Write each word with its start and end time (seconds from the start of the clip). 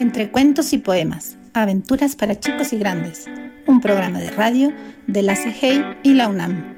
Entre 0.00 0.30
cuentos 0.30 0.72
y 0.72 0.78
poemas, 0.78 1.36
aventuras 1.52 2.16
para 2.16 2.40
chicos 2.40 2.72
y 2.72 2.78
grandes, 2.78 3.26
un 3.66 3.82
programa 3.82 4.18
de 4.18 4.30
radio 4.30 4.72
de 5.06 5.22
la 5.22 5.34
CGI 5.34 5.84
y 6.02 6.14
la 6.14 6.28
UNAM. 6.30 6.74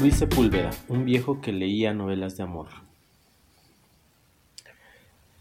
Luis 0.00 0.14
Sepúlveda, 0.14 0.70
un 0.86 1.04
viejo 1.04 1.40
que 1.40 1.50
leía 1.50 1.92
novelas 1.92 2.36
de 2.36 2.44
amor. 2.44 2.68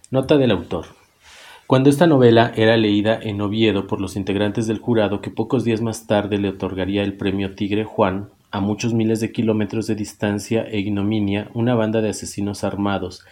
Nota 0.09 0.39
del 0.39 0.49
autor. 0.49 0.87
Cuando 1.67 1.91
esta 1.91 2.07
novela 2.07 2.51
era 2.55 2.75
leída 2.75 3.19
en 3.21 3.39
Oviedo 3.39 3.85
por 3.85 4.01
los 4.01 4.15
integrantes 4.15 4.65
del 4.65 4.79
jurado 4.79 5.21
que 5.21 5.29
pocos 5.29 5.63
días 5.63 5.81
más 5.81 6.07
tarde 6.07 6.39
le 6.39 6.49
otorgaría 6.49 7.03
el 7.03 7.13
premio 7.13 7.53
Tigre 7.53 7.83
Juan, 7.83 8.29
a 8.49 8.61
muchos 8.61 8.95
miles 8.95 9.19
de 9.19 9.31
kilómetros 9.31 9.85
de 9.85 9.93
distancia 9.93 10.63
e 10.63 10.79
ignominia, 10.79 11.51
una 11.53 11.75
banda 11.75 12.01
de 12.01 12.09
asesinos 12.09 12.63
armados 12.63 13.23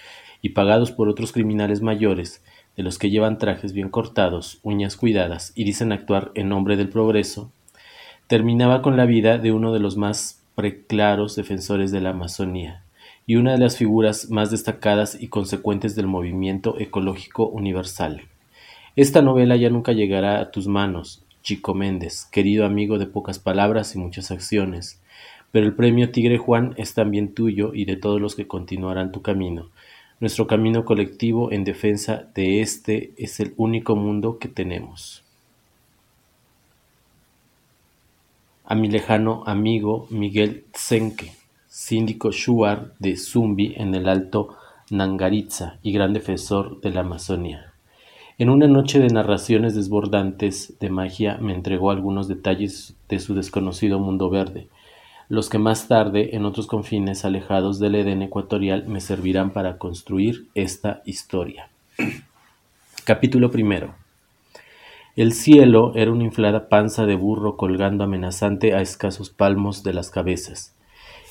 y 0.42 0.50
pagados 0.50 0.92
por 0.92 1.10
otros 1.10 1.32
criminales 1.32 1.82
mayores, 1.82 2.44
de 2.78 2.84
los 2.84 2.98
que 2.98 3.10
llevan 3.10 3.38
trajes 3.38 3.74
bien 3.74 3.90
cortados, 3.90 4.60
uñas 4.64 4.96
cuidadas 4.96 5.52
y 5.56 5.64
dicen 5.64 5.92
actuar 5.92 6.32
en 6.36 6.50
nombre 6.50 6.78
del 6.78 6.90
progreso, 6.90 7.52
terminaba 8.28 8.82
con 8.82 8.96
la 8.96 9.06
vida 9.06 9.38
de 9.38 9.52
uno 9.52 9.74
de 9.74 9.80
los 9.80 9.98
más 9.98 10.44
preclaros 10.56 11.36
defensores 11.36 11.92
de 11.92 12.02
la 12.02 12.12
Amazonía 12.12 12.84
y 13.26 13.36
una 13.36 13.52
de 13.52 13.60
las 13.60 13.78
figuras 13.78 14.30
más 14.30 14.50
destacadas 14.52 15.22
y 15.22 15.28
consecuentes 15.28 15.96
del 15.96 16.08
movimiento 16.08 16.80
ecológico 16.80 17.48
universal. 17.48 18.22
Esta 18.96 19.22
novela 19.22 19.56
ya 19.56 19.70
nunca 19.70 19.92
llegará 19.92 20.40
a 20.40 20.52
tus 20.52 20.68
manos, 20.68 21.24
Chico 21.44 21.74
Méndez, 21.74 22.26
querido 22.32 22.66
amigo 22.66 22.98
de 22.98 23.06
pocas 23.06 23.40
palabras 23.40 23.96
y 23.96 24.00
muchas 24.00 24.32
acciones, 24.32 25.02
pero 25.52 25.66
el 25.66 25.74
premio 25.74 26.12
Tigre 26.12 26.38
Juan 26.38 26.74
es 26.78 26.94
también 26.94 27.34
tuyo 27.34 27.74
y 27.74 27.86
de 27.86 27.96
todos 27.96 28.20
los 28.20 28.36
que 28.36 28.48
continuarán 28.48 29.12
tu 29.12 29.22
camino. 29.22 29.70
Nuestro 30.20 30.48
camino 30.48 30.84
colectivo 30.84 31.50
en 31.50 31.64
defensa 31.64 32.28
de 32.36 32.60
este 32.60 33.14
es 33.16 33.40
el 33.40 33.54
único 33.56 33.96
mundo 33.96 34.38
que 34.38 34.50
tenemos. 34.50 35.24
A 38.66 38.76
mi 38.76 38.90
lejano 38.90 39.44
amigo 39.46 40.08
Miguel 40.10 40.66
Tsenke, 40.74 41.32
síndico 41.68 42.32
Shuar 42.32 42.94
de 43.00 43.16
Zumbi 43.16 43.74
en 43.78 43.96
el 43.96 44.10
Alto 44.10 44.58
Nangaritza 44.92 45.80
y 45.84 45.94
gran 45.94 46.12
defensor 46.12 46.82
de 46.82 46.90
la 46.90 47.02
Amazonia. 47.02 47.74
En 48.38 48.50
una 48.50 48.68
noche 48.68 49.00
de 49.00 49.08
narraciones 49.08 49.74
desbordantes 49.74 50.74
de 50.82 50.90
magia 50.90 51.38
me 51.38 51.54
entregó 51.54 51.92
algunos 51.92 52.28
detalles 52.28 52.94
de 53.08 53.20
su 53.20 53.36
desconocido 53.36 54.00
mundo 54.00 54.30
verde, 54.30 54.68
los 55.30 55.48
que 55.48 55.60
más 55.60 55.88
tarde, 55.88 56.36
en 56.36 56.44
otros 56.46 56.66
confines 56.66 57.24
alejados 57.24 57.80
del 57.80 57.94
Edén 57.94 58.24
ecuatorial, 58.24 58.88
me 58.88 59.00
servirán 59.00 59.52
para 59.52 59.78
construir 59.78 60.48
esta 60.56 61.04
historia. 61.06 61.70
Capítulo 63.06 63.52
primero. 63.52 63.94
El 65.16 65.34
cielo 65.34 65.92
era 65.96 66.12
una 66.12 66.24
inflada 66.24 66.68
panza 66.68 67.06
de 67.06 67.16
burro 67.16 67.58
colgando 67.58 68.04
amenazante 68.04 68.74
a 68.74 68.82
escasos 68.82 69.30
palmos 69.30 69.84
de 69.84 69.94
las 69.94 70.10
cabezas. 70.10 70.76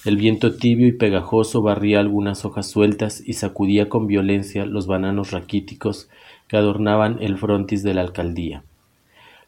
El 0.05 0.17
viento 0.17 0.55
tibio 0.55 0.87
y 0.87 0.93
pegajoso 0.93 1.61
barría 1.61 1.99
algunas 1.99 2.45
hojas 2.45 2.71
sueltas 2.71 3.21
y 3.27 3.33
sacudía 3.33 3.89
con 3.89 4.07
violencia 4.07 4.65
los 4.65 4.87
bananos 4.87 5.33
raquíticos 5.33 6.09
que 6.47 6.57
adornaban 6.57 7.19
el 7.21 7.37
frontis 7.37 7.83
de 7.83 7.95
la 7.95 8.03
alcaldía. 8.03 8.63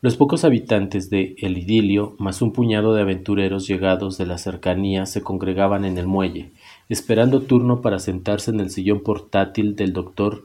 Los 0.03 0.17
pocos 0.17 0.45
habitantes 0.45 1.11
de 1.11 1.35
El 1.37 1.59
Idilio, 1.59 2.17
más 2.19 2.41
un 2.41 2.53
puñado 2.53 2.95
de 2.95 3.03
aventureros 3.03 3.67
llegados 3.67 4.17
de 4.17 4.25
la 4.25 4.39
cercanía, 4.39 5.05
se 5.05 5.21
congregaban 5.21 5.85
en 5.85 5.99
el 5.99 6.07
muelle, 6.07 6.53
esperando 6.89 7.43
turno 7.43 7.83
para 7.83 7.99
sentarse 7.99 8.51
en 8.51 8.61
el 8.61 8.71
sillón 8.71 9.03
portátil 9.03 9.77
del 9.77 9.93
doctor 9.93 10.43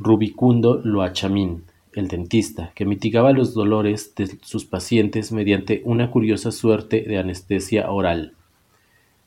Rubicundo 0.00 0.80
Loachamín, 0.82 1.62
el 1.92 2.08
dentista, 2.08 2.72
que 2.74 2.86
mitigaba 2.86 3.30
los 3.30 3.54
dolores 3.54 4.16
de 4.16 4.36
sus 4.42 4.64
pacientes 4.64 5.30
mediante 5.30 5.80
una 5.84 6.10
curiosa 6.10 6.50
suerte 6.50 7.02
de 7.02 7.18
anestesia 7.18 7.92
oral. 7.92 8.32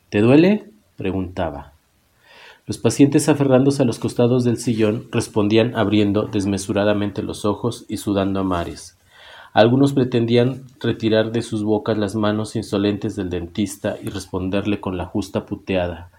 ¿Te 0.10 0.20
duele? 0.20 0.66
preguntaba. 0.98 1.72
Los 2.68 2.78
pacientes 2.78 3.30
aferrándose 3.30 3.84
a 3.84 3.86
los 3.86 4.00
costados 4.00 4.44
del 4.44 4.58
sillón 4.58 5.08
respondían 5.14 5.78
abriendo 5.78 6.24
desmesuradamente 6.24 7.24
los 7.24 7.46
ojos 7.46 7.86
y 7.88 7.96
sudando 7.96 8.42
a 8.42 8.44
mares. 8.44 8.98
Algunos 9.54 9.92
pretendían 9.92 10.64
retirar 10.80 11.34
de 11.34 11.42
sus 11.42 11.64
bocas 11.64 11.98
las 11.98 12.16
manos 12.16 12.56
insolentes 12.56 13.18
del 13.18 13.30
dentista 13.30 13.98
y 14.02 14.08
responderle 14.08 14.80
con 14.80 14.98
la 14.98 15.06
justa 15.06 15.46
puteada, 15.46 16.10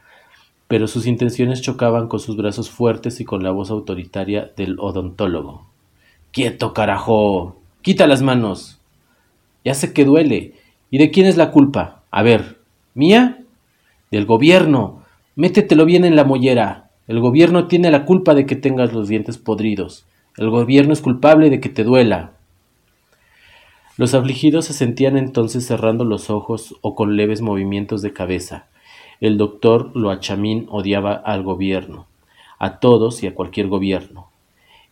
pero 0.69 0.87
sus 0.87 1.06
intenciones 1.06 1.62
chocaban 1.62 2.09
con 2.09 2.20
sus 2.20 2.37
brazos 2.37 2.69
fuertes 2.69 3.20
y 3.20 3.25
con 3.25 3.43
la 3.43 3.50
voz 3.50 3.70
autoritaria 3.70 4.50
del 4.56 4.78
odontólogo. 4.78 5.66
¡Quieto, 6.31 6.75
carajo! 6.75 7.56
¡Quita 7.81 8.06
las 8.06 8.20
manos! 8.20 8.78
Ya 9.64 9.75
sé 9.75 9.93
que 9.93 10.04
duele. 10.04 10.54
¿Y 10.91 10.99
de 10.99 11.10
quién 11.10 11.26
es 11.26 11.38
la 11.38 11.50
culpa? 11.50 12.03
A 12.10 12.22
ver, 12.22 12.59
¿mía? 12.94 13.38
Del 14.10 14.26
gobierno. 14.26 15.03
Métetelo 15.37 15.87
bien 15.87 16.04
en 16.04 16.16
la 16.16 16.25
mollera. 16.25 16.91
El 17.09 17.20
gobierno 17.20 17.66
tiene 17.66 17.91
la 17.91 18.04
culpa 18.04 18.34
de 18.34 18.44
que 18.44 18.56
tengas 18.56 18.93
los 18.93 19.09
dientes 19.09 19.38
podridos. 19.38 20.04
El 20.37 20.50
gobierno 20.50 20.93
es 20.93 21.00
culpable 21.00 21.49
de 21.49 21.60
que 21.60 21.69
te 21.70 21.84
duela. 21.84 22.32
Los 23.98 24.14
afligidos 24.14 24.64
se 24.64 24.72
sentían 24.72 25.19
entonces 25.19 25.66
cerrando 25.66 26.06
los 26.06 26.30
ojos 26.30 26.76
o 26.80 26.94
con 26.94 27.14
leves 27.14 27.42
movimientos 27.42 28.00
de 28.00 28.14
cabeza. 28.14 28.69
El 29.20 29.36
doctor 29.36 29.94
Loachamín 29.94 30.66
odiaba 30.70 31.12
al 31.12 31.42
gobierno, 31.42 32.06
a 32.58 32.78
todos 32.78 33.22
y 33.22 33.26
a 33.26 33.34
cualquier 33.34 33.69
gobierno. 33.69 34.28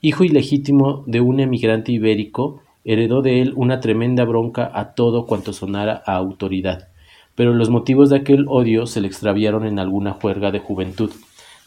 Hijo 0.03 0.23
ilegítimo 0.23 1.03
de 1.07 1.23
un 1.23 1.41
emigrante 1.41 1.93
ibérico, 1.93 2.61
heredó 2.85 3.23
de 3.23 3.41
él 3.41 3.55
una 3.57 3.81
tremenda 3.81 4.25
bronca 4.27 4.71
a 4.75 4.93
todo 4.93 5.25
cuanto 5.25 5.55
sonara 5.55 6.03
a 6.05 6.17
autoridad, 6.17 6.89
pero 7.35 7.55
los 7.55 7.71
motivos 7.71 8.11
de 8.11 8.17
aquel 8.17 8.45
odio 8.49 8.87
se 8.87 9.01
le 9.01 9.09
extraviaron 9.09 9.67
en 9.67 9.79
alguna 9.79 10.13
juerga 10.13 10.51
de 10.51 10.59
juventud, 10.59 11.11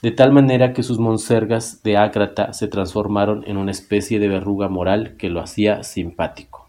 de 0.04 0.12
tal 0.12 0.32
manera 0.34 0.72
que 0.74 0.84
sus 0.84 1.00
monsergas 1.00 1.82
de 1.82 1.98
ágrata 1.98 2.54
se 2.54 2.68
transformaron 2.68 3.44
en 3.48 3.58
una 3.58 3.72
especie 3.72 4.20
de 4.20 4.28
verruga 4.28 4.70
moral 4.70 5.16
que 5.18 5.32
lo 5.32 5.42
hacía 5.42 5.82
simpático 5.82 6.63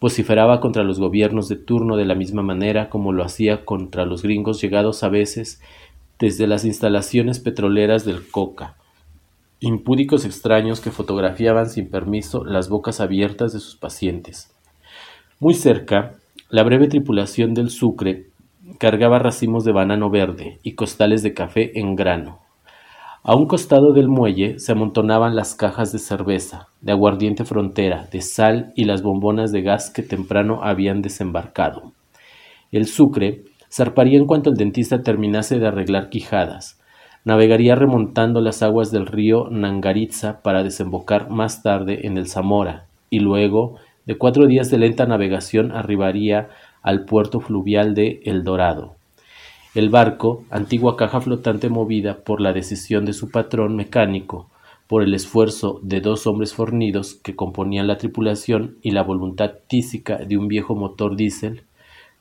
vociferaba 0.00 0.60
contra 0.60 0.84
los 0.84 1.00
gobiernos 1.00 1.48
de 1.48 1.56
turno 1.56 1.96
de 1.96 2.04
la 2.04 2.14
misma 2.14 2.42
manera 2.42 2.88
como 2.88 3.12
lo 3.12 3.24
hacía 3.24 3.64
contra 3.64 4.04
los 4.04 4.22
gringos 4.22 4.60
llegados 4.60 5.02
a 5.02 5.08
veces 5.08 5.60
desde 6.18 6.46
las 6.46 6.64
instalaciones 6.64 7.40
petroleras 7.40 8.04
del 8.04 8.28
Coca, 8.28 8.76
impúdicos 9.60 10.24
extraños 10.24 10.80
que 10.80 10.90
fotografiaban 10.90 11.68
sin 11.68 11.88
permiso 11.90 12.44
las 12.44 12.68
bocas 12.68 13.00
abiertas 13.00 13.52
de 13.52 13.60
sus 13.60 13.76
pacientes. 13.76 14.54
Muy 15.40 15.54
cerca, 15.54 16.14
la 16.50 16.62
breve 16.62 16.88
tripulación 16.88 17.54
del 17.54 17.70
Sucre 17.70 18.26
cargaba 18.78 19.18
racimos 19.18 19.64
de 19.64 19.72
banano 19.72 20.10
verde 20.10 20.58
y 20.62 20.74
costales 20.74 21.22
de 21.22 21.34
café 21.34 21.78
en 21.78 21.94
grano. 21.94 22.40
A 23.24 23.34
un 23.34 23.46
costado 23.46 23.92
del 23.92 24.08
muelle 24.08 24.58
se 24.60 24.72
amontonaban 24.72 25.34
las 25.34 25.54
cajas 25.54 25.92
de 25.92 25.98
cerveza, 25.98 26.68
de 26.80 26.92
aguardiente 26.92 27.44
frontera, 27.44 28.08
de 28.12 28.20
sal 28.20 28.72
y 28.76 28.84
las 28.84 29.02
bombonas 29.02 29.50
de 29.50 29.62
gas 29.62 29.90
que 29.90 30.02
temprano 30.02 30.60
habían 30.62 31.02
desembarcado. 31.02 31.92
El 32.70 32.86
Sucre 32.86 33.42
zarparía 33.70 34.18
en 34.18 34.26
cuanto 34.26 34.50
el 34.50 34.56
dentista 34.56 35.02
terminase 35.02 35.58
de 35.58 35.66
arreglar 35.66 36.10
quijadas. 36.10 36.80
Navegaría 37.24 37.74
remontando 37.74 38.40
las 38.40 38.62
aguas 38.62 38.92
del 38.92 39.06
río 39.06 39.48
Nangaritza 39.50 40.40
para 40.42 40.62
desembocar 40.62 41.28
más 41.28 41.62
tarde 41.62 42.06
en 42.06 42.16
el 42.16 42.28
Zamora, 42.28 42.86
y 43.10 43.18
luego, 43.18 43.76
de 44.06 44.16
cuatro 44.16 44.46
días 44.46 44.70
de 44.70 44.78
lenta 44.78 45.06
navegación, 45.06 45.72
arribaría 45.72 46.48
al 46.82 47.04
puerto 47.04 47.40
fluvial 47.40 47.94
de 47.94 48.20
El 48.24 48.44
Dorado. 48.44 48.97
El 49.74 49.90
barco, 49.90 50.44
antigua 50.50 50.96
caja 50.96 51.20
flotante 51.20 51.68
movida 51.68 52.18
por 52.24 52.40
la 52.40 52.54
decisión 52.54 53.04
de 53.04 53.12
su 53.12 53.30
patrón 53.30 53.76
mecánico, 53.76 54.48
por 54.86 55.02
el 55.02 55.12
esfuerzo 55.12 55.78
de 55.82 56.00
dos 56.00 56.26
hombres 56.26 56.54
fornidos 56.54 57.14
que 57.14 57.36
componían 57.36 57.86
la 57.86 57.98
tripulación 57.98 58.76
y 58.82 58.92
la 58.92 59.02
voluntad 59.02 59.52
tísica 59.68 60.16
de 60.16 60.38
un 60.38 60.48
viejo 60.48 60.74
motor 60.74 61.16
diésel, 61.16 61.64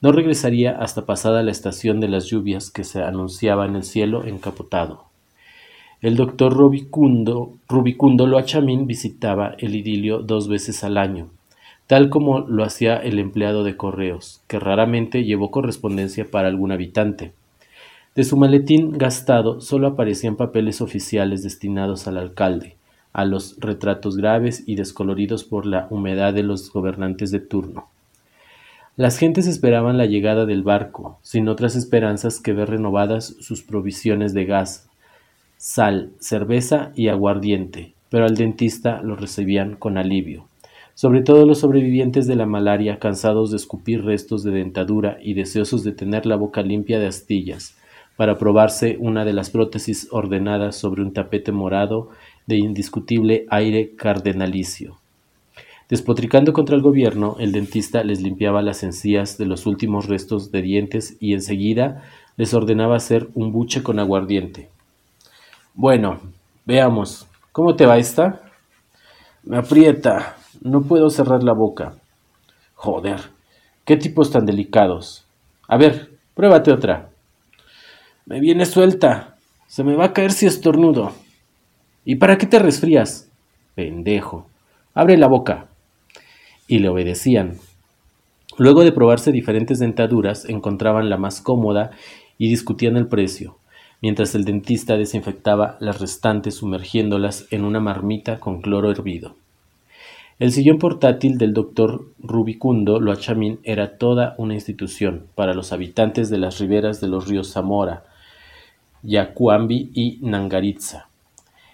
no 0.01 0.11
regresaría 0.11 0.77
hasta 0.77 1.05
pasada 1.05 1.41
la 1.41 1.51
estación 1.51 2.01
de 2.01 2.09
las 2.09 2.25
lluvias 2.25 2.69
que 2.69 2.83
se 2.83 3.01
anunciaba 3.01 3.65
en 3.65 3.77
el 3.77 3.83
cielo 3.83 4.25
encapotado. 4.25 5.05
El 6.01 6.17
doctor 6.17 6.53
Rubicundo, 6.53 7.53
Rubicundo 7.69 8.27
Loachamín 8.27 8.85
visitaba 8.85 9.55
el 9.57 9.73
idilio 9.73 10.19
dos 10.19 10.49
veces 10.49 10.83
al 10.83 10.97
año, 10.97 11.29
tal 11.87 12.09
como 12.09 12.41
lo 12.41 12.63
hacía 12.63 12.97
el 12.97 13.17
empleado 13.17 13.63
de 13.63 13.77
correos, 13.77 14.41
que 14.47 14.59
raramente 14.59 15.23
llevó 15.23 15.51
correspondencia 15.51 16.29
para 16.29 16.49
algún 16.49 16.71
habitante. 16.71 17.31
De 18.13 18.23
su 18.23 18.35
maletín 18.35 18.97
gastado 18.97 19.61
solo 19.61 19.87
aparecían 19.87 20.35
papeles 20.35 20.81
oficiales 20.81 21.43
destinados 21.43 22.07
al 22.07 22.17
alcalde, 22.17 22.75
a 23.13 23.25
los 23.25 23.57
retratos 23.59 24.17
graves 24.17 24.63
y 24.67 24.75
descoloridos 24.75 25.43
por 25.43 25.65
la 25.65 25.87
humedad 25.89 26.33
de 26.33 26.43
los 26.43 26.71
gobernantes 26.71 27.31
de 27.31 27.39
turno. 27.39 27.87
Las 28.97 29.17
gentes 29.17 29.47
esperaban 29.47 29.97
la 29.97 30.07
llegada 30.07 30.45
del 30.45 30.63
barco, 30.63 31.19
sin 31.21 31.47
otras 31.47 31.75
esperanzas 31.75 32.39
que 32.39 32.53
ver 32.53 32.71
renovadas 32.71 33.35
sus 33.39 33.61
provisiones 33.61 34.33
de 34.33 34.45
gas, 34.45 34.89
sal, 35.57 36.11
cerveza 36.19 36.91
y 36.95 37.07
aguardiente, 37.07 37.93
pero 38.09 38.25
al 38.25 38.35
dentista 38.35 39.01
lo 39.03 39.15
recibían 39.15 39.75
con 39.75 39.97
alivio. 39.97 40.45
Sobre 40.97 41.21
todo 41.21 41.45
los 41.45 41.59
sobrevivientes 41.59 42.25
de 42.25 42.35
la 42.35 42.47
malaria, 42.47 42.97
cansados 42.97 43.51
de 43.51 43.57
escupir 43.57 44.03
restos 44.03 44.41
de 44.41 44.49
dentadura 44.49 45.19
y 45.21 45.35
deseosos 45.35 45.83
de 45.83 45.91
tener 45.91 46.25
la 46.25 46.37
boca 46.37 46.63
limpia 46.63 46.97
de 46.97 47.05
astillas, 47.05 47.77
para 48.15 48.39
probarse 48.39 48.97
una 48.99 49.23
de 49.23 49.31
las 49.31 49.51
prótesis 49.51 50.07
ordenadas 50.09 50.75
sobre 50.75 51.03
un 51.03 51.13
tapete 51.13 51.51
morado 51.51 52.09
de 52.47 52.55
indiscutible 52.57 53.45
aire 53.51 53.91
cardenalicio. 53.95 54.97
Despotricando 55.87 56.51
contra 56.51 56.75
el 56.75 56.81
gobierno, 56.81 57.35
el 57.39 57.51
dentista 57.51 58.03
les 58.03 58.19
limpiaba 58.19 58.63
las 58.63 58.81
encías 58.81 59.37
de 59.37 59.45
los 59.45 59.67
últimos 59.67 60.07
restos 60.07 60.51
de 60.51 60.63
dientes 60.63 61.15
y 61.19 61.35
enseguida 61.35 62.01
les 62.37 62.55
ordenaba 62.55 62.95
hacer 62.95 63.27
un 63.35 63.51
buche 63.51 63.83
con 63.83 63.99
aguardiente. 63.99 64.69
Bueno, 65.75 66.21
veamos, 66.65 67.27
¿cómo 67.51 67.75
te 67.75 67.85
va 67.85 67.99
esta? 67.99 68.41
Me 69.43 69.57
aprieta, 69.57 70.37
no 70.67 70.83
puedo 70.83 71.09
cerrar 71.09 71.43
la 71.43 71.53
boca. 71.53 71.95
Joder, 72.75 73.19
qué 73.85 73.97
tipos 73.97 74.31
tan 74.31 74.45
delicados. 74.45 75.25
A 75.67 75.77
ver, 75.77 76.11
pruébate 76.35 76.71
otra. 76.71 77.09
Me 78.25 78.39
viene 78.39 78.65
suelta. 78.65 79.37
Se 79.67 79.83
me 79.83 79.95
va 79.95 80.05
a 80.05 80.13
caer 80.13 80.31
si 80.31 80.45
estornudo. 80.45 81.11
¿Y 82.05 82.15
para 82.15 82.37
qué 82.37 82.45
te 82.45 82.59
resfrías? 82.59 83.29
Pendejo. 83.75 84.47
Abre 84.93 85.17
la 85.17 85.27
boca. 85.27 85.67
Y 86.67 86.79
le 86.79 86.89
obedecían. 86.89 87.57
Luego 88.57 88.83
de 88.83 88.91
probarse 88.91 89.31
diferentes 89.31 89.79
dentaduras, 89.79 90.45
encontraban 90.45 91.09
la 91.09 91.17
más 91.17 91.41
cómoda 91.41 91.91
y 92.37 92.49
discutían 92.49 92.97
el 92.97 93.07
precio, 93.07 93.57
mientras 94.01 94.35
el 94.35 94.45
dentista 94.45 94.97
desinfectaba 94.97 95.77
las 95.79 95.99
restantes 95.99 96.55
sumergiéndolas 96.55 97.45
en 97.51 97.63
una 97.63 97.79
marmita 97.79 98.39
con 98.39 98.61
cloro 98.61 98.89
hervido. 98.89 99.35
El 100.39 100.51
sillón 100.51 100.77
portátil 100.77 101.39
del 101.39 101.55
doctor 101.55 102.11
Rubicundo 102.19 102.99
Loachamín 102.99 103.59
era 103.63 103.97
toda 103.97 104.35
una 104.37 104.53
institución 104.53 105.25
para 105.33 105.55
los 105.55 105.73
habitantes 105.73 106.29
de 106.29 106.37
las 106.37 106.59
riberas 106.59 107.01
de 107.01 107.07
los 107.07 107.27
ríos 107.27 107.51
Zamora, 107.51 108.03
Yacuambi 109.01 109.89
y 109.95 110.19
Nangaritza. 110.21 111.07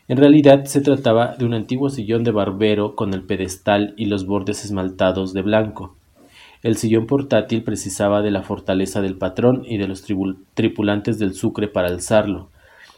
En 0.08 0.16
realidad 0.16 0.64
se 0.64 0.80
trataba 0.80 1.36
de 1.36 1.44
un 1.44 1.54
antiguo 1.54 1.90
sillón 1.90 2.24
de 2.24 2.32
barbero 2.32 2.96
con 2.96 3.14
el 3.14 3.24
pedestal 3.24 3.94
y 3.98 4.06
los 4.06 4.26
bordes 4.26 4.64
esmaltados 4.64 5.34
de 5.34 5.42
blanco. 5.42 5.98
El 6.62 6.78
sillón 6.78 7.06
portátil 7.06 7.64
precisaba 7.64 8.22
de 8.22 8.32
la 8.32 8.44
fortaleza 8.44 9.02
del 9.02 9.18
patrón 9.18 9.64
y 9.66 9.78
de 9.78 9.90
los 9.90 10.06
tripulantes 10.54 11.20
del 11.20 11.34
Sucre 11.34 11.68
para 11.68 11.90
alzarlo, 11.90 12.48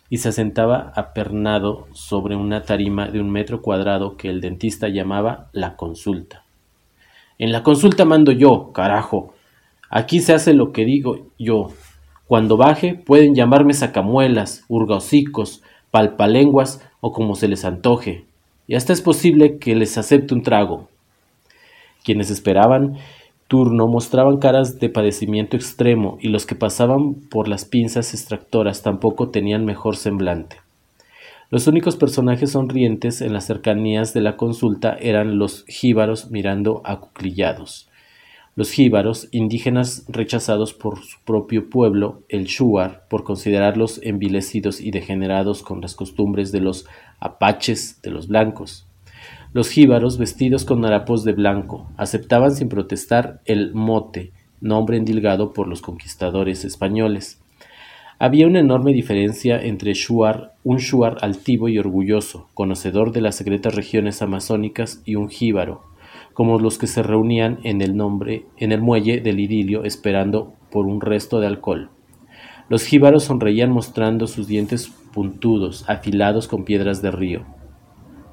y 0.10 0.18
se 0.18 0.30
asentaba 0.30 0.92
apernado 0.96 1.88
sobre 1.94 2.36
una 2.36 2.64
tarima 2.64 3.08
de 3.08 3.20
un 3.20 3.32
metro 3.32 3.62
cuadrado 3.62 4.18
que 4.18 4.30
el 4.30 4.42
dentista 4.42 4.88
llamaba 4.88 5.50
la 5.52 5.76
consulta. 5.76 6.44
En 7.38 7.52
la 7.52 7.64
consulta 7.64 8.06
mando 8.06 8.32
yo, 8.32 8.72
carajo. 8.72 9.34
Aquí 9.90 10.20
se 10.22 10.34
hace 10.34 10.54
lo 10.54 10.72
que 10.72 10.86
digo 10.86 11.28
yo. 11.38 11.68
Cuando 12.28 12.58
baje 12.58 12.96
pueden 12.96 13.36
llamarme 13.36 13.74
sacamuelas, 13.74 14.64
urgaucicos, 14.68 15.62
palpalenguas 15.92 16.82
o 17.02 17.12
como 17.12 17.36
se 17.36 17.48
les 17.48 17.66
antoje. 17.66 18.26
Y 18.68 18.76
hasta 18.76 18.94
es 18.94 19.02
posible 19.02 19.58
que 19.58 19.76
les 19.76 19.98
acepte 19.98 20.34
un 20.34 20.42
trago. 20.42 20.88
Quienes 22.04 22.32
esperaban 22.32 22.98
turno 23.48 23.88
mostraban 23.88 24.38
caras 24.38 24.80
de 24.80 24.90
padecimiento 24.90 25.56
extremo 25.56 26.18
y 26.20 26.30
los 26.30 26.46
que 26.46 26.56
pasaban 26.56 27.16
por 27.30 27.48
las 27.48 27.66
pinzas 27.66 28.14
extractoras 28.14 28.82
tampoco 28.82 29.30
tenían 29.30 29.66
mejor 29.66 29.96
semblante. 29.96 30.58
Los 31.52 31.68
únicos 31.68 31.96
personajes 31.96 32.52
sonrientes 32.52 33.22
en 33.22 33.32
las 33.32 33.46
cercanías 33.46 34.14
de 34.14 34.22
la 34.22 34.36
consulta 34.36 34.98
eran 35.00 35.38
los 35.38 35.64
jíbaros 35.68 36.32
mirando 36.32 36.82
acuclillados. 36.84 37.88
Los 38.56 38.72
jíbaros, 38.72 39.28
indígenas 39.32 40.06
rechazados 40.08 40.74
por 40.74 40.98
su 41.00 41.18
propio 41.24 41.70
pueblo, 41.70 42.24
el 42.30 42.46
shuar, 42.46 43.06
por 43.10 43.24
considerarlos 43.24 44.00
envilecidos 44.02 44.82
y 44.82 44.92
degenerados 44.92 45.62
con 45.62 45.82
las 45.82 45.94
costumbres 45.94 46.52
de 46.52 46.62
los 46.62 46.88
apaches 47.20 48.02
de 48.02 48.12
los 48.12 48.28
blancos. 48.28 48.88
Los 49.56 49.70
jíbaros, 49.70 50.18
vestidos 50.18 50.66
con 50.66 50.84
harapos 50.84 51.24
de 51.24 51.32
blanco, 51.32 51.90
aceptaban 51.96 52.54
sin 52.54 52.68
protestar 52.68 53.40
el 53.46 53.74
mote, 53.74 54.34
nombre 54.60 54.98
endilgado 54.98 55.54
por 55.54 55.70
los 55.70 55.82
conquistadores 55.82 56.66
españoles. 56.66 57.42
Había 58.20 58.48
una 58.48 58.60
enorme 58.60 58.92
diferencia 58.92 59.58
entre 59.64 59.94
shuar, 59.94 60.56
un 60.66 60.80
shuar 60.80 61.20
altivo 61.22 61.70
y 61.70 61.80
orgulloso, 61.80 62.50
conocedor 62.54 63.14
de 63.14 63.22
las 63.22 63.36
secretas 63.36 63.76
regiones 63.76 64.22
amazónicas, 64.22 65.02
y 65.06 65.16
un 65.16 65.30
jíbaro, 65.30 65.84
como 66.34 66.60
los 66.60 66.78
que 66.78 66.88
se 66.88 67.02
reunían 67.02 67.60
en 67.64 67.82
el 67.82 67.96
nombre, 67.96 68.48
en 68.58 68.74
el 68.74 68.82
muelle 68.82 69.22
del 69.22 69.40
idilio 69.40 69.86
esperando 69.86 70.52
por 70.70 70.86
un 70.86 71.00
resto 71.00 71.40
de 71.40 71.48
alcohol. 71.48 71.92
Los 72.68 72.84
jíbaros 72.84 73.24
sonreían 73.24 73.72
mostrando 73.72 74.28
sus 74.28 74.48
dientes 74.48 74.90
puntudos, 75.14 75.86
afilados 75.88 76.50
con 76.50 76.66
piedras 76.66 77.02
de 77.02 77.12
río. 77.12 77.46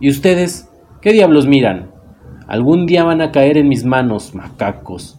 ¿Y 0.00 0.10
ustedes? 0.10 0.68
¿Qué 1.02 1.12
diablos 1.12 1.48
miran? 1.48 1.90
Algún 2.46 2.86
día 2.86 3.02
van 3.02 3.20
a 3.22 3.32
caer 3.32 3.58
en 3.58 3.68
mis 3.68 3.84
manos, 3.84 4.36
macacos, 4.36 5.18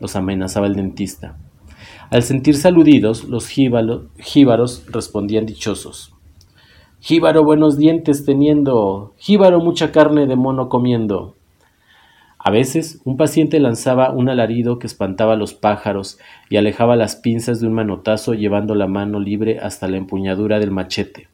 los 0.00 0.16
amenazaba 0.16 0.66
el 0.66 0.74
dentista. 0.74 1.38
Al 2.10 2.24
sentirse 2.24 2.66
aludidos, 2.66 3.28
los 3.28 3.46
jíbaros 3.46 4.86
respondían 4.88 5.46
dichosos. 5.46 6.16
Jíbaro 6.98 7.44
buenos 7.44 7.78
dientes 7.78 8.24
teniendo, 8.24 9.14
jíbaro 9.18 9.60
mucha 9.60 9.92
carne 9.92 10.26
de 10.26 10.34
mono 10.34 10.68
comiendo. 10.68 11.36
A 12.36 12.50
veces 12.50 13.00
un 13.04 13.16
paciente 13.16 13.60
lanzaba 13.60 14.10
un 14.10 14.30
alarido 14.30 14.80
que 14.80 14.88
espantaba 14.88 15.34
a 15.34 15.36
los 15.36 15.54
pájaros 15.54 16.18
y 16.48 16.56
alejaba 16.56 16.96
las 16.96 17.14
pinzas 17.14 17.60
de 17.60 17.68
un 17.68 17.74
manotazo 17.74 18.34
llevando 18.34 18.74
la 18.74 18.88
mano 18.88 19.20
libre 19.20 19.60
hasta 19.60 19.86
la 19.86 19.96
empuñadura 19.96 20.58
del 20.58 20.72
machete. 20.72 21.28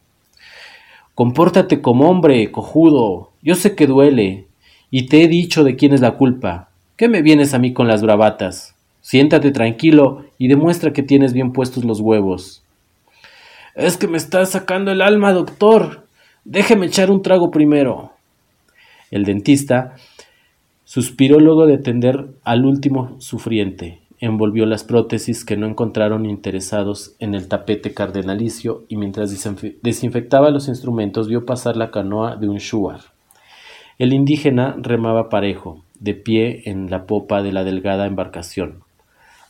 Compórtate 1.17 1.81
como 1.81 2.11
hombre, 2.11 2.53
cojudo. 2.53 3.33
Yo 3.47 3.55
sé 3.55 3.77
que 3.77 3.87
duele. 3.87 4.49
Y 4.91 5.07
te 5.07 5.23
he 5.23 5.29
dicho 5.29 5.63
de 5.63 5.77
quién 5.77 5.95
es 5.95 6.01
la 6.01 6.17
culpa. 6.17 6.71
¿Qué 6.97 7.09
me 7.09 7.23
vienes 7.23 7.55
a 7.55 7.61
mí 7.61 7.73
con 7.73 7.87
las 7.87 8.03
bravatas? 8.03 8.75
Siéntate 9.03 9.53
tranquilo 9.53 10.25
y 10.37 10.49
demuestra 10.49 10.93
que 10.93 11.05
tienes 11.05 11.33
bien 11.33 11.53
puestos 11.53 11.85
los 11.85 12.01
huevos. 12.01 12.65
Es 13.77 13.97
que 13.97 14.09
me 14.09 14.17
estás 14.17 14.51
sacando 14.51 14.91
el 14.91 15.01
alma, 15.01 15.33
doctor. 15.33 16.09
Déjeme 16.45 16.87
echar 16.87 17.09
un 17.09 17.23
trago 17.23 17.53
primero. 17.53 18.11
El 19.13 19.25
dentista 19.25 19.95
suspiró 20.85 21.39
luego 21.39 21.67
de 21.67 21.75
atender 21.75 22.27
al 22.43 22.67
último 22.67 23.15
sufriente 23.21 24.01
envolvió 24.19 24.65
las 24.65 24.83
prótesis 24.83 25.45
que 25.45 25.59
no 25.59 25.67
encontraron 25.67 26.25
interesados 26.25 27.15
en 27.19 27.35
el 27.35 27.49
tapete 27.49 27.93
cardenalicio 27.93 28.85
y 28.89 28.97
mientras 28.97 29.31
desinfectaba 29.83 30.51
los 30.51 30.69
instrumentos 30.69 31.29
vio 31.29 31.45
pasar 31.45 31.77
la 31.77 31.91
canoa 31.91 32.37
de 32.37 32.49
un 32.49 32.57
shuar. 32.57 33.16
El 33.99 34.13
indígena 34.13 34.77
remaba 34.79 35.31
parejo, 35.31 35.83
de 35.99 36.13
pie 36.13 36.65
en 36.67 36.91
la 36.91 37.07
popa 37.07 37.43
de 37.43 37.51
la 37.51 37.65
delgada 37.65 38.07
embarcación. 38.07 38.81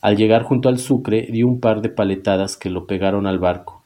Al 0.00 0.16
llegar 0.16 0.44
junto 0.44 0.68
al 0.68 0.78
sucre 0.78 1.26
dio 1.32 1.48
un 1.48 1.58
par 1.58 1.82
de 1.82 1.88
paletadas 1.88 2.56
que 2.56 2.70
lo 2.70 2.86
pegaron 2.86 3.26
al 3.26 3.40
barco. 3.40 3.82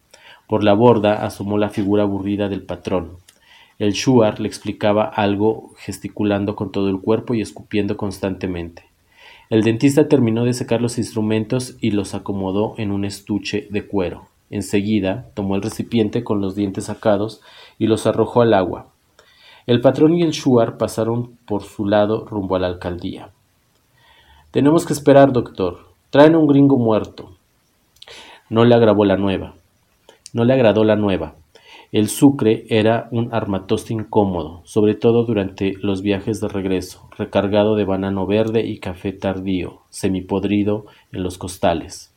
Por 0.46 0.62
la 0.62 0.74
borda 0.74 1.24
asomó 1.24 1.56
la 1.56 1.70
figura 1.70 2.02
aburrida 2.02 2.50
del 2.50 2.62
patrón. 2.62 3.12
El 3.78 3.92
shuar 3.92 4.38
le 4.38 4.48
explicaba 4.48 5.04
algo 5.04 5.70
gesticulando 5.78 6.56
con 6.56 6.72
todo 6.72 6.90
el 6.90 7.00
cuerpo 7.00 7.32
y 7.32 7.40
escupiendo 7.40 7.96
constantemente. 7.96 8.84
El 9.48 9.62
dentista 9.62 10.08
terminó 10.08 10.44
de 10.44 10.52
secar 10.52 10.82
los 10.82 10.98
instrumentos 10.98 11.78
y 11.80 11.92
los 11.92 12.12
acomodó 12.12 12.74
en 12.76 12.90
un 12.90 13.06
estuche 13.06 13.66
de 13.70 13.86
cuero. 13.86 14.26
Enseguida 14.50 15.30
tomó 15.32 15.56
el 15.56 15.62
recipiente 15.62 16.22
con 16.22 16.42
los 16.42 16.54
dientes 16.54 16.84
sacados 16.84 17.40
y 17.78 17.86
los 17.86 18.06
arrojó 18.06 18.42
al 18.42 18.52
agua. 18.52 18.88
El 19.66 19.80
patrón 19.80 20.14
y 20.14 20.22
el 20.22 20.30
shuar 20.30 20.76
pasaron 20.78 21.38
por 21.46 21.62
su 21.62 21.86
lado 21.86 22.24
rumbo 22.24 22.56
a 22.56 22.58
la 22.58 22.66
alcaldía. 22.66 23.30
Tenemos 24.50 24.86
que 24.86 24.92
esperar, 24.92 25.32
doctor. 25.32 25.90
Traen 26.10 26.34
un 26.34 26.46
gringo 26.46 26.76
muerto. 26.76 27.36
No 28.48 28.64
le 28.64 28.74
agravó 28.74 29.04
la 29.04 29.16
nueva. 29.16 29.54
No 30.32 30.44
le 30.44 30.54
agradó 30.54 30.82
la 30.82 30.96
nueva. 30.96 31.34
El 31.92 32.08
Sucre 32.08 32.66
era 32.68 33.08
un 33.10 33.34
armatoste 33.34 33.92
incómodo, 33.92 34.60
sobre 34.64 34.94
todo 34.94 35.24
durante 35.24 35.74
los 35.82 36.02
viajes 36.02 36.40
de 36.40 36.46
regreso, 36.46 37.08
recargado 37.18 37.74
de 37.74 37.84
banano 37.84 38.26
verde 38.26 38.64
y 38.64 38.78
café 38.78 39.12
tardío, 39.12 39.80
semipodrido 39.88 40.86
en 41.10 41.24
los 41.24 41.36
costales. 41.36 42.14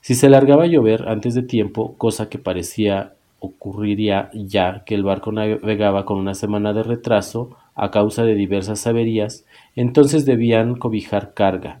Si 0.00 0.16
se 0.16 0.28
largaba 0.28 0.64
a 0.64 0.66
llover 0.66 1.08
antes 1.08 1.34
de 1.34 1.42
tiempo, 1.42 1.94
cosa 1.98 2.28
que 2.28 2.38
parecía 2.38 3.14
ocurriría 3.40 4.30
ya 4.32 4.84
que 4.84 4.94
el 4.94 5.02
barco 5.02 5.32
navegaba 5.32 6.04
con 6.04 6.18
una 6.18 6.34
semana 6.34 6.72
de 6.72 6.82
retraso 6.82 7.56
a 7.74 7.90
causa 7.90 8.22
de 8.22 8.34
diversas 8.34 8.86
averías, 8.86 9.44
entonces 9.74 10.26
debían 10.26 10.76
cobijar 10.76 11.34
carga, 11.34 11.80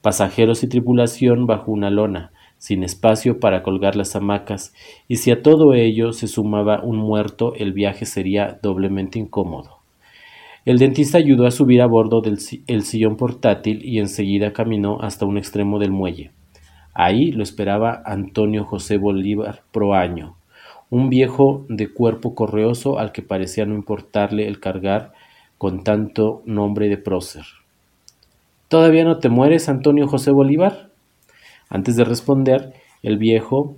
pasajeros 0.00 0.62
y 0.62 0.68
tripulación 0.68 1.46
bajo 1.46 1.72
una 1.72 1.90
lona, 1.90 2.30
sin 2.58 2.82
espacio 2.82 3.40
para 3.40 3.62
colgar 3.62 3.96
las 3.96 4.16
hamacas, 4.16 4.72
y 5.08 5.16
si 5.16 5.30
a 5.30 5.42
todo 5.42 5.74
ello 5.74 6.12
se 6.12 6.28
sumaba 6.28 6.82
un 6.82 6.96
muerto, 6.96 7.54
el 7.56 7.72
viaje 7.72 8.06
sería 8.06 8.58
doblemente 8.62 9.18
incómodo. 9.18 9.80
El 10.64 10.78
dentista 10.78 11.18
ayudó 11.18 11.46
a 11.46 11.50
subir 11.50 11.82
a 11.82 11.86
bordo 11.86 12.22
del 12.22 12.38
el 12.68 12.82
sillón 12.84 13.16
portátil 13.16 13.84
y 13.84 13.98
enseguida 13.98 14.54
caminó 14.54 14.98
hasta 15.02 15.26
un 15.26 15.36
extremo 15.36 15.78
del 15.78 15.90
muelle. 15.90 16.30
Ahí 16.94 17.32
lo 17.32 17.42
esperaba 17.42 18.02
Antonio 18.06 18.64
José 18.64 18.96
Bolívar 18.96 19.62
Proaño, 19.72 20.36
un 20.90 21.08
viejo 21.08 21.64
de 21.68 21.92
cuerpo 21.92 22.34
correoso 22.34 22.98
al 22.98 23.12
que 23.12 23.22
parecía 23.22 23.66
no 23.66 23.74
importarle 23.74 24.46
el 24.46 24.60
cargar 24.60 25.12
con 25.58 25.82
tanto 25.84 26.42
nombre 26.44 26.88
de 26.88 26.98
prócer. 26.98 27.44
¿Todavía 28.68 29.04
no 29.04 29.18
te 29.18 29.28
mueres, 29.28 29.68
Antonio 29.68 30.08
José 30.08 30.30
Bolívar? 30.30 30.90
Antes 31.68 31.96
de 31.96 32.04
responder, 32.04 32.74
el 33.02 33.18
viejo 33.18 33.76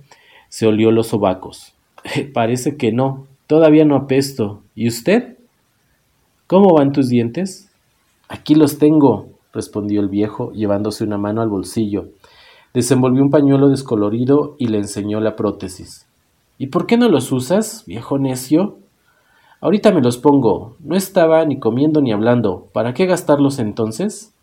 se 0.49 0.67
olió 0.67 0.91
los 0.91 1.07
sobacos. 1.07 1.75
Parece 2.33 2.77
que 2.77 2.91
no, 2.91 3.27
todavía 3.47 3.85
no 3.85 3.95
apesto. 3.95 4.63
¿Y 4.75 4.87
usted? 4.87 5.37
¿Cómo 6.47 6.73
van 6.73 6.93
tus 6.93 7.09
dientes? 7.09 7.71
Aquí 8.29 8.55
los 8.55 8.79
tengo, 8.79 9.29
respondió 9.53 10.01
el 10.01 10.09
viejo, 10.09 10.51
llevándose 10.51 11.03
una 11.03 11.17
mano 11.17 11.41
al 11.41 11.49
bolsillo. 11.49 12.09
Desenvolvió 12.73 13.23
un 13.23 13.29
pañuelo 13.29 13.69
descolorido 13.69 14.55
y 14.57 14.67
le 14.67 14.77
enseñó 14.77 15.19
la 15.19 15.35
prótesis. 15.35 16.06
¿Y 16.57 16.67
por 16.67 16.87
qué 16.87 16.97
no 16.97 17.07
los 17.09 17.31
usas, 17.31 17.83
viejo 17.85 18.17
necio? 18.17 18.79
Ahorita 19.61 19.91
me 19.91 20.01
los 20.01 20.17
pongo. 20.17 20.75
No 20.79 20.95
estaba 20.95 21.45
ni 21.45 21.59
comiendo 21.59 22.01
ni 22.01 22.11
hablando. 22.11 22.67
¿Para 22.73 22.93
qué 22.93 23.05
gastarlos 23.05 23.59
entonces? 23.59 24.33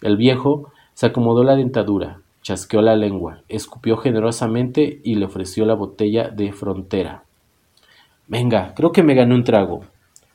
El 0.00 0.16
viejo 0.16 0.70
se 0.92 1.06
acomodó 1.06 1.44
la 1.44 1.56
dentadura, 1.56 2.20
chasqueó 2.42 2.82
la 2.82 2.94
lengua, 2.94 3.42
escupió 3.48 3.96
generosamente 3.96 5.00
y 5.02 5.14
le 5.14 5.24
ofreció 5.24 5.64
la 5.64 5.74
botella 5.74 6.28
de 6.28 6.52
frontera. 6.52 7.24
Venga, 8.28 8.74
creo 8.74 8.92
que 8.92 9.02
me 9.02 9.14
gané 9.14 9.34
un 9.34 9.44
trago. 9.44 9.84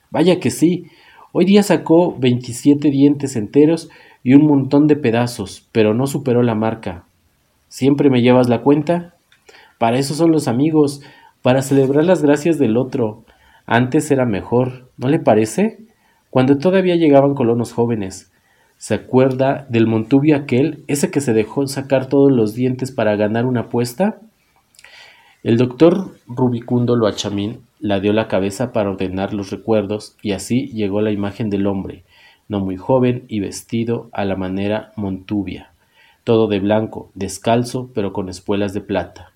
Vaya 0.10 0.40
que 0.40 0.50
sí. 0.50 0.88
Hoy 1.32 1.46
día 1.46 1.62
sacó 1.62 2.16
veintisiete 2.18 2.90
dientes 2.90 3.36
enteros 3.36 3.90
y 4.24 4.34
un 4.34 4.46
montón 4.48 4.88
de 4.88 4.96
pedazos, 4.96 5.68
pero 5.72 5.94
no 5.94 6.08
superó 6.08 6.42
la 6.42 6.56
marca. 6.56 7.06
¿Siempre 7.68 8.10
me 8.10 8.22
llevas 8.22 8.50
la 8.50 8.62
cuenta? 8.62 9.14
Para 9.80 9.98
eso 9.98 10.14
son 10.14 10.32
los 10.32 10.48
amigos, 10.48 11.02
para 11.42 11.64
celebrar 11.64 12.06
las 12.06 12.22
gracias 12.22 12.60
del 12.60 12.78
otro. 12.78 13.26
Antes 13.66 14.12
era 14.12 14.28
mejor, 14.28 14.92
¿no 14.98 15.08
le 15.08 15.18
parece? 15.18 15.80
Cuando 16.30 16.60
todavía 16.60 16.96
llegaban 16.96 17.34
colonos 17.34 17.74
jóvenes, 17.74 18.32
¿Se 18.80 18.94
acuerda 18.94 19.68
del 19.68 19.88
Montubio 19.88 20.38
aquel, 20.38 20.86
ese 20.88 21.12
que 21.12 21.20
se 21.20 21.34
dejó 21.34 21.68
sacar 21.68 22.08
todos 22.08 22.32
los 22.32 22.54
dientes 22.54 22.94
para 22.94 23.18
ganar 23.18 23.46
una 23.46 23.64
apuesta? 23.64 24.22
El 25.44 25.58
doctor 25.58 26.16
Rubicundo 26.28 26.96
Loachamín 26.96 27.60
la 27.82 28.00
dio 28.00 28.14
la 28.14 28.30
cabeza 28.30 28.72
para 28.72 28.90
ordenar 28.90 29.34
los 29.34 29.52
recuerdos 29.52 30.16
y 30.22 30.32
así 30.32 30.68
llegó 30.68 31.02
la 31.02 31.12
imagen 31.12 31.50
del 31.50 31.68
hombre, 31.68 32.06
no 32.48 32.62
muy 32.62 32.78
joven 32.78 33.26
y 33.28 33.42
vestido 33.42 34.08
a 34.14 34.24
la 34.24 34.38
manera 34.38 34.94
Montubia, 34.96 35.74
todo 36.24 36.48
de 36.48 36.62
blanco, 36.62 37.12
descalzo 37.16 37.90
pero 37.94 38.14
con 38.14 38.30
espuelas 38.30 38.74
de 38.74 38.80
plata. 38.80 39.34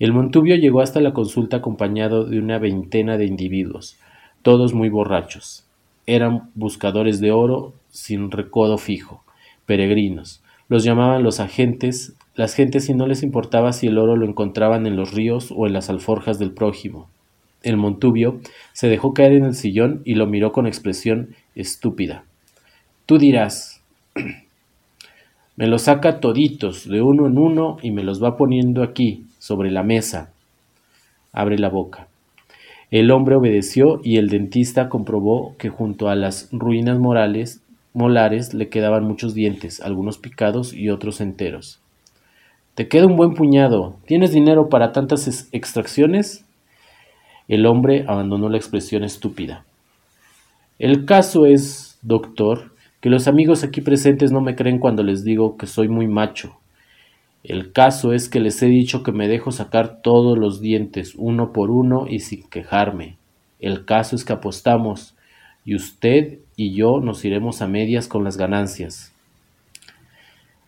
El 0.00 0.14
Montubio 0.14 0.56
llegó 0.56 0.80
hasta 0.80 1.02
la 1.02 1.12
consulta 1.12 1.58
acompañado 1.58 2.24
de 2.24 2.38
una 2.38 2.58
veintena 2.58 3.18
de 3.18 3.26
individuos, 3.26 3.98
todos 4.40 4.72
muy 4.72 4.88
borrachos. 4.88 5.66
Eran 6.06 6.48
buscadores 6.54 7.20
de 7.20 7.32
oro 7.32 7.74
sin 7.90 8.30
recodo 8.30 8.78
fijo, 8.78 9.22
peregrinos. 9.66 10.42
Los 10.70 10.84
llamaban 10.84 11.22
los 11.22 11.38
agentes, 11.38 12.14
las 12.34 12.54
gentes 12.54 12.88
y 12.88 12.94
no 12.94 13.06
les 13.06 13.22
importaba 13.22 13.74
si 13.74 13.88
el 13.88 13.98
oro 13.98 14.16
lo 14.16 14.24
encontraban 14.24 14.86
en 14.86 14.96
los 14.96 15.12
ríos 15.12 15.52
o 15.54 15.66
en 15.66 15.74
las 15.74 15.90
alforjas 15.90 16.38
del 16.38 16.52
prójimo. 16.52 17.10
El 17.62 17.76
Montubio 17.76 18.40
se 18.72 18.88
dejó 18.88 19.12
caer 19.12 19.32
en 19.32 19.44
el 19.44 19.54
sillón 19.54 20.00
y 20.06 20.14
lo 20.14 20.26
miró 20.26 20.50
con 20.50 20.66
expresión 20.66 21.34
estúpida. 21.54 22.24
Tú 23.04 23.18
dirás, 23.18 23.82
me 25.56 25.66
los 25.66 25.82
saca 25.82 26.20
toditos, 26.20 26.88
de 26.88 27.02
uno 27.02 27.26
en 27.26 27.36
uno, 27.36 27.76
y 27.82 27.90
me 27.90 28.02
los 28.02 28.22
va 28.22 28.38
poniendo 28.38 28.82
aquí, 28.82 29.26
sobre 29.40 29.72
la 29.72 29.82
mesa. 29.82 30.30
Abre 31.32 31.58
la 31.58 31.68
boca. 31.68 32.06
El 32.92 33.10
hombre 33.10 33.34
obedeció 33.34 34.00
y 34.04 34.18
el 34.18 34.28
dentista 34.28 34.88
comprobó 34.88 35.56
que 35.58 35.68
junto 35.68 36.08
a 36.08 36.14
las 36.14 36.48
ruinas 36.52 37.00
morales 37.00 37.62
molares 37.92 38.54
le 38.54 38.68
quedaban 38.68 39.04
muchos 39.04 39.34
dientes, 39.34 39.80
algunos 39.80 40.18
picados 40.18 40.72
y 40.72 40.90
otros 40.90 41.20
enteros. 41.20 41.80
Te 42.74 42.86
queda 42.88 43.06
un 43.06 43.16
buen 43.16 43.34
puñado. 43.34 43.96
¿Tienes 44.06 44.32
dinero 44.32 44.68
para 44.68 44.92
tantas 44.92 45.48
extracciones? 45.52 46.44
El 47.48 47.66
hombre 47.66 48.04
abandonó 48.06 48.48
la 48.48 48.58
expresión 48.58 49.02
estúpida. 49.02 49.64
El 50.78 51.04
caso 51.04 51.46
es, 51.46 51.98
doctor, 52.02 52.72
que 53.00 53.10
los 53.10 53.26
amigos 53.28 53.64
aquí 53.64 53.80
presentes 53.80 54.30
no 54.30 54.40
me 54.40 54.54
creen 54.54 54.78
cuando 54.78 55.02
les 55.02 55.24
digo 55.24 55.56
que 55.56 55.66
soy 55.66 55.88
muy 55.88 56.06
macho. 56.06 56.59
El 57.42 57.72
caso 57.72 58.12
es 58.12 58.28
que 58.28 58.38
les 58.38 58.62
he 58.62 58.66
dicho 58.66 59.02
que 59.02 59.12
me 59.12 59.26
dejo 59.26 59.50
sacar 59.50 60.02
todos 60.02 60.38
los 60.38 60.60
dientes, 60.60 61.14
uno 61.16 61.52
por 61.52 61.70
uno 61.70 62.06
y 62.06 62.20
sin 62.20 62.48
quejarme. 62.48 63.16
El 63.58 63.86
caso 63.86 64.14
es 64.14 64.24
que 64.24 64.34
apostamos, 64.34 65.14
y 65.64 65.74
usted 65.74 66.38
y 66.56 66.74
yo 66.74 67.00
nos 67.00 67.24
iremos 67.24 67.62
a 67.62 67.66
medias 67.66 68.08
con 68.08 68.24
las 68.24 68.36
ganancias. 68.36 69.12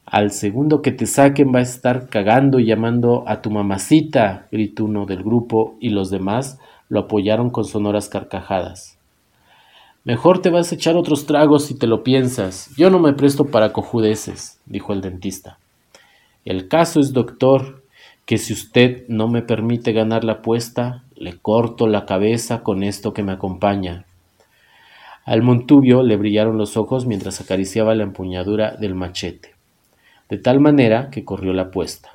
Al 0.07 0.31
segundo 0.31 0.83
que 0.83 0.93
te 0.93 1.07
saquen 1.07 1.55
va 1.55 1.59
a 1.59 1.63
estar 1.63 2.09
cagando 2.09 2.59
y 2.59 2.67
llamando 2.67 3.25
a 3.27 3.43
tu 3.43 3.51
mamacita, 3.51 4.47
gritó 4.51 4.87
uno 4.87 5.05
del 5.05 5.23
grupo, 5.23 5.77
y 5.79 5.91
los 5.91 6.11
demás 6.11 6.59
lo 6.89 7.01
apoyaron 7.01 7.51
con 7.51 7.65
sonoras 7.65 8.09
carcajadas. 8.09 8.99
Mejor 10.05 10.41
te 10.41 10.51
vas 10.51 10.73
a 10.73 10.75
echar 10.75 10.97
otros 10.97 11.27
tragos 11.27 11.67
si 11.67 11.79
te 11.79 11.87
lo 11.87 12.03
piensas. 12.03 12.71
Yo 12.77 12.91
no 12.91 12.99
me 12.99 13.13
presto 13.13 13.47
para 13.47 13.73
cojudeces, 13.73 14.59
dijo 14.67 14.93
el 14.93 15.01
dentista. 15.01 15.59
El 16.45 16.69
caso 16.69 17.01
es, 17.01 17.13
doctor, 17.13 17.83
que 18.27 18.39
si 18.39 18.53
usted 18.53 19.05
no 19.09 19.29
me 19.29 19.43
permite 19.43 19.93
ganar 19.93 20.25
la 20.25 20.35
apuesta, 20.35 21.05
le 21.15 21.39
corto 21.39 21.87
la 21.87 22.07
cabeza 22.07 22.63
con 22.63 22.83
esto 22.83 23.13
que 23.13 23.23
me 23.23 23.33
acompaña. 23.33 24.07
Al 25.25 25.43
Montubio 25.43 26.03
le 26.03 26.17
brillaron 26.17 26.59
los 26.59 26.77
ojos 26.77 27.07
mientras 27.07 27.41
acariciaba 27.41 27.95
la 27.95 28.03
empuñadura 28.03 28.73
del 28.73 28.97
machete, 28.97 29.55
de 30.29 30.39
tal 30.39 30.59
manera 30.59 31.11
que 31.11 31.25
corrió 31.25 31.53
la 31.53 31.63
apuesta. 31.63 32.11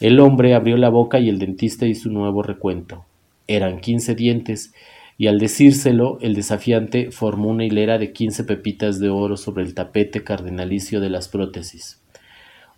El 0.00 0.18
hombre 0.18 0.54
abrió 0.54 0.76
la 0.76 0.88
boca 0.88 1.20
y 1.20 1.28
el 1.28 1.38
dentista 1.38 1.86
hizo 1.86 2.08
un 2.08 2.16
nuevo 2.16 2.42
recuento. 2.42 3.04
Eran 3.46 3.80
quince 3.80 4.16
dientes, 4.16 4.74
y 5.16 5.28
al 5.28 5.38
decírselo, 5.38 6.18
el 6.22 6.34
desafiante 6.34 7.12
formó 7.12 7.50
una 7.50 7.64
hilera 7.64 7.98
de 7.98 8.12
quince 8.12 8.42
pepitas 8.42 8.98
de 8.98 9.10
oro 9.10 9.36
sobre 9.36 9.62
el 9.62 9.74
tapete 9.74 10.24
cardenalicio 10.24 11.00
de 11.00 11.10
las 11.10 11.28
prótesis. 11.28 12.00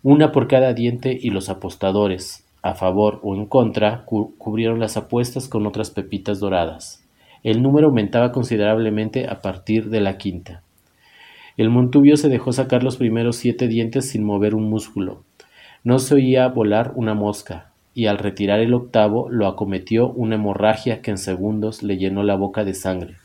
Una 0.03 0.31
por 0.31 0.47
cada 0.47 0.73
diente 0.73 1.17
y 1.19 1.31
los 1.31 1.49
apostadores, 1.49 2.45
a 2.61 2.75
favor 2.75 3.19
o 3.23 3.35
en 3.35 3.45
contra, 3.45 4.05
cubrieron 4.05 4.79
las 4.79 4.95
apuestas 4.95 5.47
con 5.47 5.65
otras 5.65 5.89
pepitas 5.89 6.39
doradas. 6.39 7.03
El 7.43 7.61
número 7.61 7.87
aumentaba 7.87 8.31
considerablemente 8.31 9.27
a 9.27 9.41
partir 9.41 9.89
de 9.89 10.01
la 10.01 10.17
quinta. 10.17 10.61
El 11.57 11.69
Montubio 11.71 12.17
se 12.17 12.29
dejó 12.29 12.51
sacar 12.53 12.83
los 12.83 12.97
primeros 12.97 13.37
siete 13.37 13.67
dientes 13.67 14.09
sin 14.09 14.23
mover 14.23 14.53
un 14.53 14.69
músculo. 14.69 15.23
No 15.83 15.97
se 15.97 16.13
oía 16.13 16.47
volar 16.47 16.91
una 16.95 17.15
mosca, 17.15 17.71
y 17.95 18.05
al 18.05 18.19
retirar 18.19 18.59
el 18.59 18.75
octavo 18.75 19.27
lo 19.31 19.47
acometió 19.47 20.09
una 20.09 20.35
hemorragia 20.35 21.01
que 21.01 21.09
en 21.09 21.17
segundos 21.17 21.81
le 21.81 21.97
llenó 21.97 22.21
la 22.21 22.35
boca 22.35 22.63
de 22.63 22.75
sangre. 22.75 23.15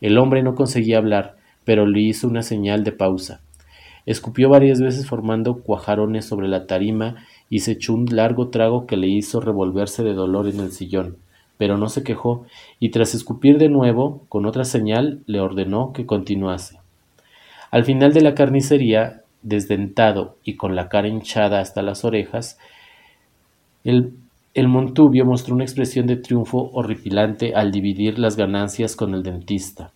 El 0.00 0.16
hombre 0.18 0.44
no 0.44 0.54
conseguía 0.54 0.98
hablar, 0.98 1.34
pero 1.64 1.86
le 1.86 2.00
hizo 2.00 2.28
una 2.28 2.42
señal 2.42 2.84
de 2.84 2.92
pausa. 2.92 3.40
Escupió 4.06 4.48
varias 4.48 4.80
veces 4.80 5.06
formando 5.06 5.62
cuajarones 5.62 6.24
sobre 6.24 6.48
la 6.48 6.66
tarima 6.66 7.24
y 7.48 7.60
se 7.60 7.72
echó 7.72 7.94
un 7.94 8.06
largo 8.10 8.48
trago 8.48 8.86
que 8.86 8.96
le 8.96 9.08
hizo 9.08 9.40
revolverse 9.40 10.02
de 10.02 10.14
dolor 10.14 10.48
en 10.48 10.60
el 10.60 10.72
sillón 10.72 11.16
pero 11.62 11.78
no 11.78 11.88
se 11.88 12.02
quejó, 12.02 12.44
y 12.80 12.88
tras 12.88 13.14
escupir 13.14 13.56
de 13.56 13.68
nuevo, 13.68 14.24
con 14.28 14.46
otra 14.46 14.64
señal, 14.64 15.20
le 15.26 15.38
ordenó 15.38 15.92
que 15.92 16.06
continuase. 16.06 16.80
Al 17.70 17.84
final 17.84 18.12
de 18.12 18.20
la 18.20 18.34
carnicería, 18.34 19.22
desdentado 19.42 20.38
y 20.42 20.56
con 20.56 20.74
la 20.74 20.88
cara 20.88 21.06
hinchada 21.06 21.60
hasta 21.60 21.82
las 21.82 22.04
orejas, 22.04 22.58
el, 23.84 24.14
el 24.54 24.66
Montubio 24.66 25.24
mostró 25.24 25.54
una 25.54 25.62
expresión 25.62 26.08
de 26.08 26.16
triunfo 26.16 26.68
horripilante 26.72 27.54
al 27.54 27.70
dividir 27.70 28.18
las 28.18 28.36
ganancias 28.36 28.96
con 28.96 29.14
el 29.14 29.22
dentista. 29.22 29.92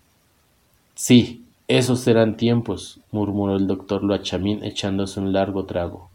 Sí, 0.95 1.46
esos 1.69 1.99
serán 1.99 2.37
tiempos, 2.37 3.01
murmuró 3.11 3.57
el 3.57 3.67
doctor 3.67 4.05
Loachamín 4.05 4.63
echándose 4.63 5.19
un 5.19 5.33
largo 5.33 5.65
trago. 5.65 6.11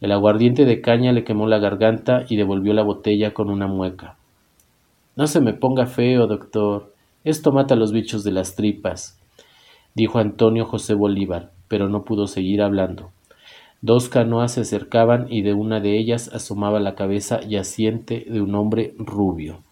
El 0.00 0.12
aguardiente 0.12 0.64
de 0.64 0.80
caña 0.80 1.12
le 1.12 1.24
quemó 1.24 1.46
la 1.46 1.58
garganta 1.58 2.24
y 2.26 2.36
devolvió 2.36 2.72
la 2.72 2.84
botella 2.84 3.34
con 3.34 3.50
una 3.50 3.66
mueca. 3.66 4.16
No 5.14 5.26
se 5.26 5.42
me 5.42 5.52
ponga 5.52 5.86
feo, 5.86 6.26
doctor. 6.26 6.94
Esto 7.24 7.52
mata 7.52 7.76
los 7.76 7.92
bichos 7.92 8.24
de 8.24 8.32
las 8.32 8.54
tripas, 8.54 9.20
dijo 9.94 10.20
Antonio 10.20 10.64
José 10.64 10.94
Bolívar, 10.94 11.50
pero 11.68 11.90
no 11.90 12.04
pudo 12.04 12.26
seguir 12.26 12.62
hablando. 12.62 13.10
Dos 13.82 14.08
canoas 14.08 14.52
se 14.52 14.62
acercaban 14.62 15.26
y 15.28 15.42
de 15.42 15.52
una 15.52 15.80
de 15.80 15.98
ellas 15.98 16.30
asomaba 16.32 16.80
la 16.80 16.94
cabeza 16.94 17.40
yaciente 17.40 18.24
de 18.26 18.40
un 18.40 18.54
hombre 18.54 18.94
rubio. 18.98 19.62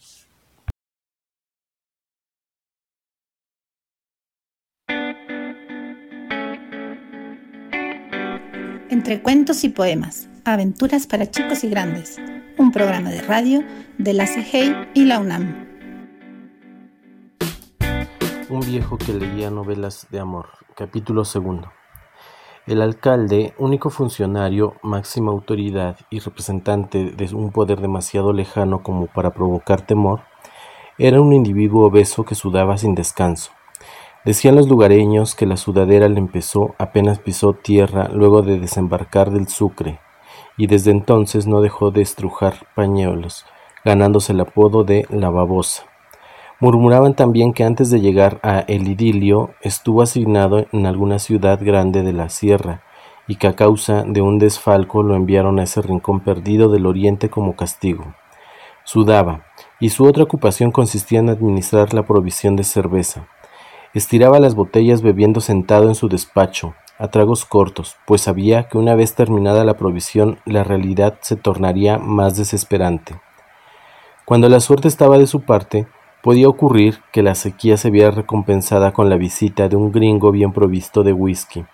Entre 9.07 9.23
cuentos 9.23 9.63
y 9.63 9.69
poemas, 9.69 10.29
aventuras 10.45 11.07
para 11.07 11.31
chicos 11.31 11.63
y 11.63 11.69
grandes, 11.69 12.21
un 12.59 12.73
programa 12.73 13.11
de 13.11 13.23
radio 13.23 13.63
de 13.99 14.13
la 14.13 14.25
CGI 14.25 14.75
y 14.95 15.05
la 15.05 15.21
UNAM. 15.21 15.65
Un 18.49 18.61
viejo 18.67 18.99
que 18.99 19.13
leía 19.15 19.49
novelas 19.49 20.09
de 20.11 20.19
amor, 20.19 20.49
capítulo 20.75 21.25
segundo. 21.25 21.71
El 22.67 22.83
alcalde, 22.83 23.55
único 23.59 23.91
funcionario, 23.91 24.75
máxima 24.83 25.31
autoridad 25.31 25.99
y 26.11 26.19
representante 26.19 27.13
de 27.13 27.33
un 27.33 27.53
poder 27.53 27.81
demasiado 27.81 28.33
lejano 28.33 28.83
como 28.83 29.07
para 29.07 29.31
provocar 29.31 29.83
temor, 29.83 30.23
era 30.99 31.21
un 31.21 31.33
individuo 31.33 31.87
obeso 31.87 32.25
que 32.25 32.35
sudaba 32.35 32.77
sin 32.77 32.97
descanso. 32.97 33.53
Decían 34.27 34.57
los 34.57 34.69
lugareños 34.69 35.37
que 35.37 35.47
la 35.47 35.57
sudadera 35.57 36.09
le 36.09 36.19
empezó 36.19 36.75
apenas 36.79 37.21
pisó 37.21 37.53
tierra 37.53 38.11
luego 38.13 38.43
de 38.43 38.59
desembarcar 38.59 39.31
del 39.31 39.47
Sucre, 39.47 40.01
y 40.57 40.67
desde 40.67 40.91
entonces 40.91 41.47
no 41.47 41.61
dejó 41.61 41.93
de 41.93 42.03
estrujar 42.03 42.67
pañuelos, 42.75 43.47
ganándose 43.85 44.33
el 44.33 44.41
apodo 44.41 44.83
de 44.83 45.07
la 45.11 45.31
babosa. 45.31 45.85
Murmuraban 46.59 47.15
también 47.15 47.53
que 47.53 47.63
antes 47.63 47.89
de 47.89 48.01
llegar 48.01 48.41
a 48.43 48.59
El 48.59 48.89
Idilio 48.89 49.51
estuvo 49.61 50.03
asignado 50.03 50.67
en 50.73 50.87
alguna 50.87 51.21
ciudad 51.21 51.61
grande 51.63 52.03
de 52.03 52.13
la 52.13 52.29
sierra, 52.29 52.83
y 53.29 53.37
que 53.37 53.47
a 53.47 53.55
causa 53.55 54.03
de 54.03 54.23
un 54.23 54.41
desfalco 54.41 55.05
lo 55.05 55.15
enviaron 55.15 55.61
a 55.61 55.63
ese 55.63 55.83
rincón 55.83 56.19
perdido 56.19 56.69
del 56.69 56.87
oriente 56.87 57.31
como 57.31 57.55
castigo. 57.55 58.17
Sudaba, 58.83 59.45
y 59.79 59.91
su 59.91 60.05
otra 60.05 60.25
ocupación 60.25 60.73
consistía 60.73 61.21
en 61.21 61.29
administrar 61.29 61.95
la 61.95 62.05
provisión 62.05 62.57
de 62.57 62.65
cerveza. 62.65 63.29
Estiraba 63.97 64.41
las 64.41 64.55
botellas 64.55 65.01
bebiendo 65.01 65.41
sentado 65.41 65.89
en 65.89 65.95
su 65.95 66.11
despacho, 66.11 66.75
a 66.99 67.09
tragos 67.09 67.47
cortos, 67.47 67.97
pues 68.07 68.21
sabía 68.21 68.69
que 68.69 68.77
una 68.77 68.95
vez 68.95 69.15
terminada 69.15 69.65
la 69.65 69.79
provisión 69.79 70.39
la 70.45 70.65
realidad 70.65 71.17
se 71.23 71.35
tornaría 71.35 71.97
más 71.97 72.37
desesperante. 72.37 73.19
Cuando 74.27 74.51
la 74.51 74.61
suerte 74.61 74.87
estaba 74.87 75.17
de 75.17 75.27
su 75.27 75.41
parte, 75.41 75.87
podía 76.23 76.47
ocurrir 76.47 76.99
que 77.11 77.23
la 77.23 77.35
sequía 77.35 77.79
se 77.79 77.89
viera 77.89 78.11
recompensada 78.11 78.93
con 78.93 79.09
la 79.09 79.17
visita 79.17 79.71
de 79.71 79.77
un 79.77 79.93
gringo 79.93 80.31
bien 80.31 80.53
provisto 80.53 81.03
de 81.03 81.15
whisky. 81.15 81.65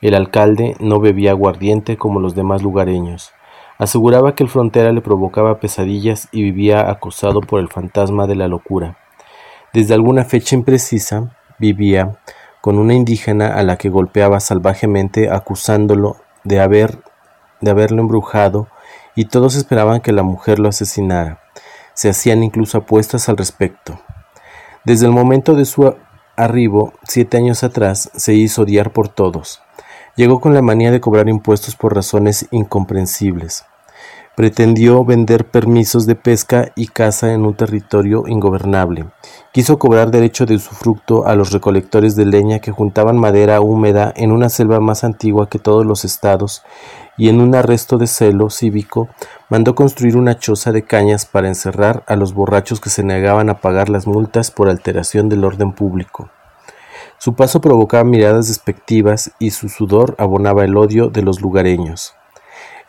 El 0.00 0.14
alcalde 0.14 0.76
no 0.80 0.98
bebía 0.98 1.32
aguardiente 1.32 1.98
como 1.98 2.20
los 2.20 2.34
demás 2.34 2.62
lugareños. 2.62 3.32
Aseguraba 3.76 4.34
que 4.34 4.44
el 4.44 4.48
frontera 4.48 4.92
le 4.92 5.02
provocaba 5.02 5.60
pesadillas 5.60 6.26
y 6.32 6.42
vivía 6.42 6.90
acosado 6.90 7.42
por 7.42 7.60
el 7.60 7.68
fantasma 7.68 8.26
de 8.26 8.36
la 8.36 8.48
locura. 8.48 8.96
Desde 9.74 9.92
alguna 9.92 10.24
fecha 10.24 10.56
imprecisa, 10.56 11.36
vivía 11.60 12.18
con 12.60 12.78
una 12.78 12.94
indígena 12.94 13.54
a 13.54 13.62
la 13.62 13.76
que 13.76 13.88
golpeaba 13.88 14.40
salvajemente 14.40 15.30
acusándolo 15.30 16.16
de 16.44 16.60
haber 16.60 16.98
de 17.60 17.70
haberlo 17.70 18.00
embrujado 18.00 18.68
y 19.14 19.26
todos 19.26 19.54
esperaban 19.54 20.00
que 20.00 20.12
la 20.12 20.22
mujer 20.22 20.58
lo 20.58 20.68
asesinara. 20.68 21.40
Se 21.94 22.08
hacían 22.08 22.42
incluso 22.42 22.78
apuestas 22.78 23.28
al 23.28 23.36
respecto. 23.36 24.00
Desde 24.84 25.06
el 25.06 25.12
momento 25.12 25.54
de 25.54 25.66
su 25.66 25.94
arribo, 26.36 26.94
siete 27.02 27.36
años 27.36 27.62
atrás, 27.62 28.10
se 28.14 28.32
hizo 28.32 28.62
odiar 28.62 28.92
por 28.92 29.08
todos. 29.08 29.60
Llegó 30.16 30.40
con 30.40 30.54
la 30.54 30.62
manía 30.62 30.90
de 30.90 31.00
cobrar 31.00 31.28
impuestos 31.28 31.76
por 31.76 31.94
razones 31.94 32.46
incomprensibles 32.50 33.66
pretendió 34.40 35.04
vender 35.04 35.44
permisos 35.44 36.06
de 36.06 36.14
pesca 36.14 36.72
y 36.74 36.86
caza 36.86 37.34
en 37.34 37.44
un 37.44 37.52
territorio 37.52 38.24
ingobernable. 38.26 39.04
Quiso 39.52 39.78
cobrar 39.78 40.10
derecho 40.10 40.46
de 40.46 40.54
usufructo 40.54 41.26
a 41.26 41.34
los 41.34 41.52
recolectores 41.52 42.16
de 42.16 42.24
leña 42.24 42.58
que 42.58 42.70
juntaban 42.70 43.18
madera 43.18 43.60
húmeda 43.60 44.14
en 44.16 44.32
una 44.32 44.48
selva 44.48 44.80
más 44.80 45.04
antigua 45.04 45.50
que 45.50 45.58
todos 45.58 45.84
los 45.84 46.06
estados 46.06 46.62
y 47.18 47.28
en 47.28 47.38
un 47.38 47.54
arresto 47.54 47.98
de 47.98 48.06
celo 48.06 48.48
cívico 48.48 49.10
mandó 49.50 49.74
construir 49.74 50.16
una 50.16 50.38
choza 50.38 50.72
de 50.72 50.84
cañas 50.84 51.26
para 51.26 51.48
encerrar 51.48 52.02
a 52.06 52.16
los 52.16 52.32
borrachos 52.32 52.80
que 52.80 52.88
se 52.88 53.04
negaban 53.04 53.50
a 53.50 53.60
pagar 53.60 53.90
las 53.90 54.06
multas 54.06 54.50
por 54.50 54.70
alteración 54.70 55.28
del 55.28 55.44
orden 55.44 55.72
público. 55.72 56.30
Su 57.18 57.34
paso 57.34 57.60
provocaba 57.60 58.04
miradas 58.04 58.48
despectivas 58.48 59.32
y 59.38 59.50
su 59.50 59.68
sudor 59.68 60.14
abonaba 60.16 60.64
el 60.64 60.78
odio 60.78 61.10
de 61.10 61.20
los 61.20 61.42
lugareños. 61.42 62.14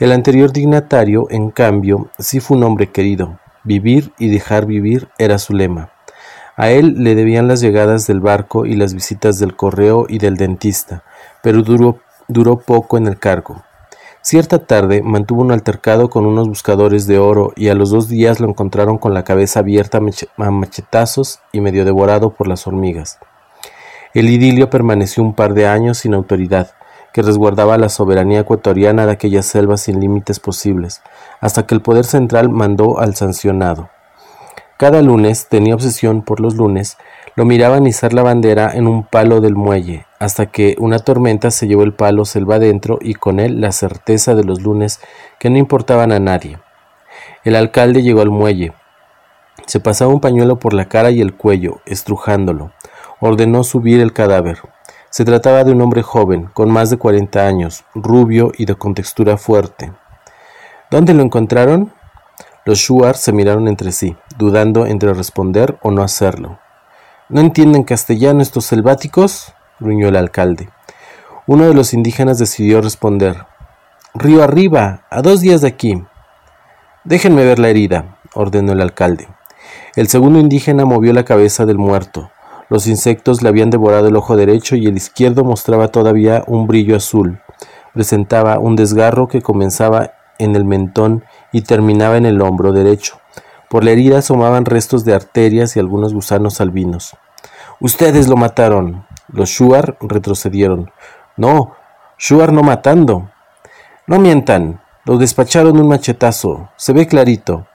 El 0.01 0.13
anterior 0.13 0.51
dignatario, 0.51 1.27
en 1.29 1.51
cambio, 1.51 2.09
sí 2.17 2.39
fue 2.39 2.57
un 2.57 2.63
hombre 2.63 2.89
querido. 2.89 3.37
Vivir 3.63 4.11
y 4.17 4.29
dejar 4.29 4.65
vivir 4.65 5.09
era 5.19 5.37
su 5.37 5.53
lema. 5.53 5.91
A 6.55 6.71
él 6.71 6.95
le 7.03 7.13
debían 7.13 7.47
las 7.47 7.61
llegadas 7.61 8.07
del 8.07 8.19
barco 8.19 8.65
y 8.65 8.75
las 8.75 8.95
visitas 8.95 9.37
del 9.37 9.55
correo 9.55 10.07
y 10.09 10.17
del 10.17 10.37
dentista, 10.37 11.03
pero 11.43 11.61
duró, 11.61 11.99
duró 12.27 12.57
poco 12.57 12.97
en 12.97 13.05
el 13.05 13.19
cargo. 13.19 13.61
Cierta 14.23 14.65
tarde 14.65 15.03
mantuvo 15.03 15.43
un 15.43 15.51
altercado 15.51 16.09
con 16.09 16.25
unos 16.25 16.47
buscadores 16.47 17.05
de 17.05 17.19
oro 17.19 17.53
y 17.55 17.69
a 17.69 17.75
los 17.75 17.91
dos 17.91 18.07
días 18.07 18.39
lo 18.39 18.49
encontraron 18.49 18.97
con 18.97 19.13
la 19.13 19.23
cabeza 19.23 19.59
abierta 19.59 19.99
a 19.99 20.49
machetazos 20.49 21.41
y 21.51 21.61
medio 21.61 21.85
devorado 21.85 22.31
por 22.31 22.47
las 22.47 22.65
hormigas. 22.65 23.19
El 24.15 24.31
idilio 24.31 24.67
permaneció 24.71 25.21
un 25.21 25.35
par 25.35 25.53
de 25.53 25.67
años 25.67 25.99
sin 25.99 26.15
autoridad, 26.15 26.71
que 27.13 27.21
resguardaba 27.21 27.77
la 27.77 27.89
soberanía 27.89 28.41
ecuatoriana 28.41 29.05
de 29.05 29.11
aquellas 29.11 29.45
selvas 29.45 29.81
sin 29.81 29.99
límites 29.99 30.39
posibles, 30.39 31.01
hasta 31.39 31.65
que 31.65 31.75
el 31.75 31.81
poder 31.81 32.05
central 32.05 32.49
mandó 32.49 32.99
al 32.99 33.15
sancionado. 33.15 33.89
Cada 34.77 35.01
lunes, 35.01 35.47
tenía 35.47 35.75
obsesión 35.75 36.23
por 36.23 36.39
los 36.39 36.55
lunes, 36.55 36.97
lo 37.35 37.45
miraban 37.45 37.85
izar 37.85 38.13
la 38.13 38.23
bandera 38.23 38.71
en 38.73 38.87
un 38.87 39.03
palo 39.03 39.39
del 39.39 39.55
muelle, 39.55 40.05
hasta 40.19 40.47
que 40.47 40.75
una 40.79 40.99
tormenta 40.99 41.51
se 41.51 41.67
llevó 41.67 41.83
el 41.83 41.93
palo 41.93 42.25
selva 42.25 42.55
adentro 42.55 42.97
y 42.99 43.13
con 43.13 43.39
él 43.39 43.61
la 43.61 43.71
certeza 43.71 44.33
de 44.33 44.43
los 44.43 44.61
lunes 44.61 44.99
que 45.39 45.49
no 45.49 45.57
importaban 45.57 46.11
a 46.11 46.19
nadie. 46.19 46.59
El 47.43 47.55
alcalde 47.55 48.01
llegó 48.01 48.21
al 48.21 48.31
muelle. 48.31 48.73
Se 49.67 49.79
pasaba 49.79 50.13
un 50.13 50.19
pañuelo 50.19 50.59
por 50.59 50.73
la 50.73 50.85
cara 50.85 51.11
y 51.11 51.21
el 51.21 51.35
cuello, 51.35 51.81
estrujándolo. 51.85 52.71
Ordenó 53.19 53.63
subir 53.63 54.01
el 54.01 54.13
cadáver. 54.13 54.59
Se 55.11 55.25
trataba 55.25 55.65
de 55.65 55.73
un 55.73 55.81
hombre 55.81 56.03
joven, 56.03 56.49
con 56.53 56.71
más 56.71 56.89
de 56.89 56.97
cuarenta 56.97 57.45
años, 57.45 57.83
rubio 57.93 58.53
y 58.57 58.63
de 58.63 58.75
contextura 58.75 59.35
fuerte. 59.35 59.91
¿Dónde 60.89 61.13
lo 61.13 61.21
encontraron? 61.21 61.91
Los 62.63 62.79
Shuar 62.79 63.17
se 63.17 63.33
miraron 63.33 63.67
entre 63.67 63.91
sí, 63.91 64.15
dudando 64.37 64.85
entre 64.85 65.13
responder 65.13 65.77
o 65.81 65.91
no 65.91 66.01
hacerlo. 66.01 66.59
¿No 67.27 67.41
entienden 67.41 67.83
castellano 67.83 68.41
estos 68.41 68.63
selváticos? 68.63 69.53
gruñó 69.81 70.07
el 70.07 70.15
alcalde. 70.15 70.69
Uno 71.45 71.67
de 71.67 71.73
los 71.73 71.93
indígenas 71.93 72.39
decidió 72.39 72.81
responder. 72.81 73.45
Río 74.13 74.41
arriba, 74.41 75.03
a 75.09 75.21
dos 75.21 75.41
días 75.41 75.59
de 75.59 75.67
aquí. 75.67 76.01
Déjenme 77.03 77.43
ver 77.43 77.59
la 77.59 77.67
herida, 77.67 78.17
ordenó 78.33 78.71
el 78.71 78.79
alcalde. 78.79 79.27
El 79.97 80.07
segundo 80.07 80.39
indígena 80.39 80.85
movió 80.85 81.11
la 81.11 81.25
cabeza 81.25 81.65
del 81.65 81.77
muerto. 81.77 82.31
Los 82.71 82.87
insectos 82.87 83.41
le 83.41 83.49
habían 83.49 83.69
devorado 83.69 84.07
el 84.07 84.15
ojo 84.15 84.37
derecho 84.37 84.77
y 84.77 84.87
el 84.87 84.95
izquierdo 84.95 85.43
mostraba 85.43 85.89
todavía 85.89 86.45
un 86.47 86.67
brillo 86.67 86.95
azul. 86.95 87.41
Presentaba 87.93 88.59
un 88.59 88.77
desgarro 88.77 89.27
que 89.27 89.41
comenzaba 89.41 90.11
en 90.39 90.55
el 90.55 90.63
mentón 90.63 91.25
y 91.51 91.63
terminaba 91.63 92.15
en 92.15 92.25
el 92.25 92.41
hombro 92.41 92.71
derecho. 92.71 93.19
Por 93.69 93.83
la 93.83 93.91
herida 93.91 94.19
asomaban 94.19 94.63
restos 94.63 95.03
de 95.03 95.13
arterias 95.13 95.75
y 95.75 95.81
algunos 95.81 96.13
gusanos 96.13 96.61
albinos. 96.61 97.17
Ustedes 97.81 98.29
lo 98.29 98.37
mataron. 98.37 99.05
Los 99.27 99.49
Shuar 99.49 99.97
retrocedieron. 99.99 100.91
No, 101.35 101.73
Shuar 102.17 102.53
no 102.53 102.63
matando. 102.63 103.31
No 104.07 104.17
mientan. 104.17 104.79
Lo 105.03 105.17
despacharon 105.17 105.77
un 105.77 105.89
machetazo. 105.89 106.69
Se 106.77 106.93
ve 106.93 107.05
clarito. 107.05 107.67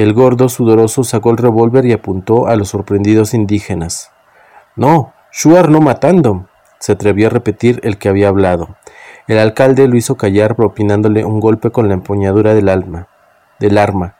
El 0.00 0.14
gordo 0.14 0.48
sudoroso 0.48 1.04
sacó 1.04 1.30
el 1.30 1.36
revólver 1.36 1.84
y 1.84 1.92
apuntó 1.92 2.46
a 2.46 2.56
los 2.56 2.70
sorprendidos 2.70 3.34
indígenas. 3.34 4.10
No, 4.74 5.12
Shuar 5.30 5.68
no 5.68 5.82
matando, 5.82 6.46
se 6.78 6.92
atrevió 6.92 7.26
a 7.26 7.30
repetir 7.30 7.80
el 7.82 7.98
que 7.98 8.08
había 8.08 8.28
hablado. 8.28 8.76
El 9.26 9.38
alcalde 9.38 9.86
lo 9.88 9.98
hizo 9.98 10.16
callar 10.16 10.56
propinándole 10.56 11.26
un 11.26 11.38
golpe 11.38 11.70
con 11.70 11.88
la 11.88 11.92
empuñadura 11.92 12.54
del 12.54 12.70
alma, 12.70 13.08
del 13.58 13.76
arma. 13.76 14.14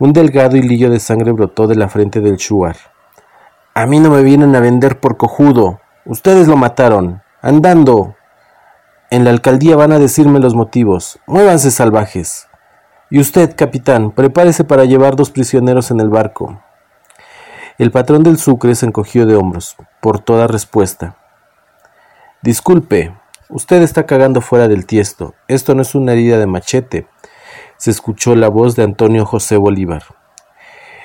Un 0.00 0.12
delgado 0.12 0.56
hilillo 0.56 0.90
de 0.90 0.98
sangre 0.98 1.30
brotó 1.30 1.68
de 1.68 1.76
la 1.76 1.88
frente 1.88 2.18
del 2.18 2.38
Shuar. 2.38 2.74
A 3.74 3.86
mí 3.86 4.00
no 4.00 4.10
me 4.10 4.24
vienen 4.24 4.56
a 4.56 4.60
vender 4.60 4.98
por 4.98 5.18
cojudo. 5.18 5.78
Ustedes 6.04 6.48
lo 6.48 6.56
mataron. 6.56 7.22
Andando. 7.40 8.16
En 9.12 9.22
la 9.22 9.30
alcaldía 9.30 9.76
van 9.76 9.92
a 9.92 10.00
decirme 10.00 10.40
los 10.40 10.56
motivos. 10.56 11.20
Muévanse 11.28 11.70
salvajes. 11.70 12.48
Y 13.12 13.20
usted, 13.20 13.54
capitán, 13.54 14.10
prepárese 14.10 14.64
para 14.64 14.86
llevar 14.86 15.16
dos 15.16 15.30
prisioneros 15.30 15.90
en 15.90 16.00
el 16.00 16.08
barco. 16.08 16.62
El 17.76 17.90
patrón 17.90 18.22
del 18.22 18.38
Sucre 18.38 18.74
se 18.74 18.86
encogió 18.86 19.26
de 19.26 19.36
hombros, 19.36 19.76
por 20.00 20.18
toda 20.18 20.46
respuesta. 20.46 21.18
Disculpe, 22.40 23.14
usted 23.50 23.82
está 23.82 24.06
cagando 24.06 24.40
fuera 24.40 24.66
del 24.66 24.86
tiesto. 24.86 25.34
Esto 25.46 25.74
no 25.74 25.82
es 25.82 25.94
una 25.94 26.12
herida 26.12 26.38
de 26.38 26.46
machete. 26.46 27.06
Se 27.76 27.90
escuchó 27.90 28.34
la 28.34 28.48
voz 28.48 28.76
de 28.76 28.84
Antonio 28.84 29.26
José 29.26 29.58
Bolívar. 29.58 30.04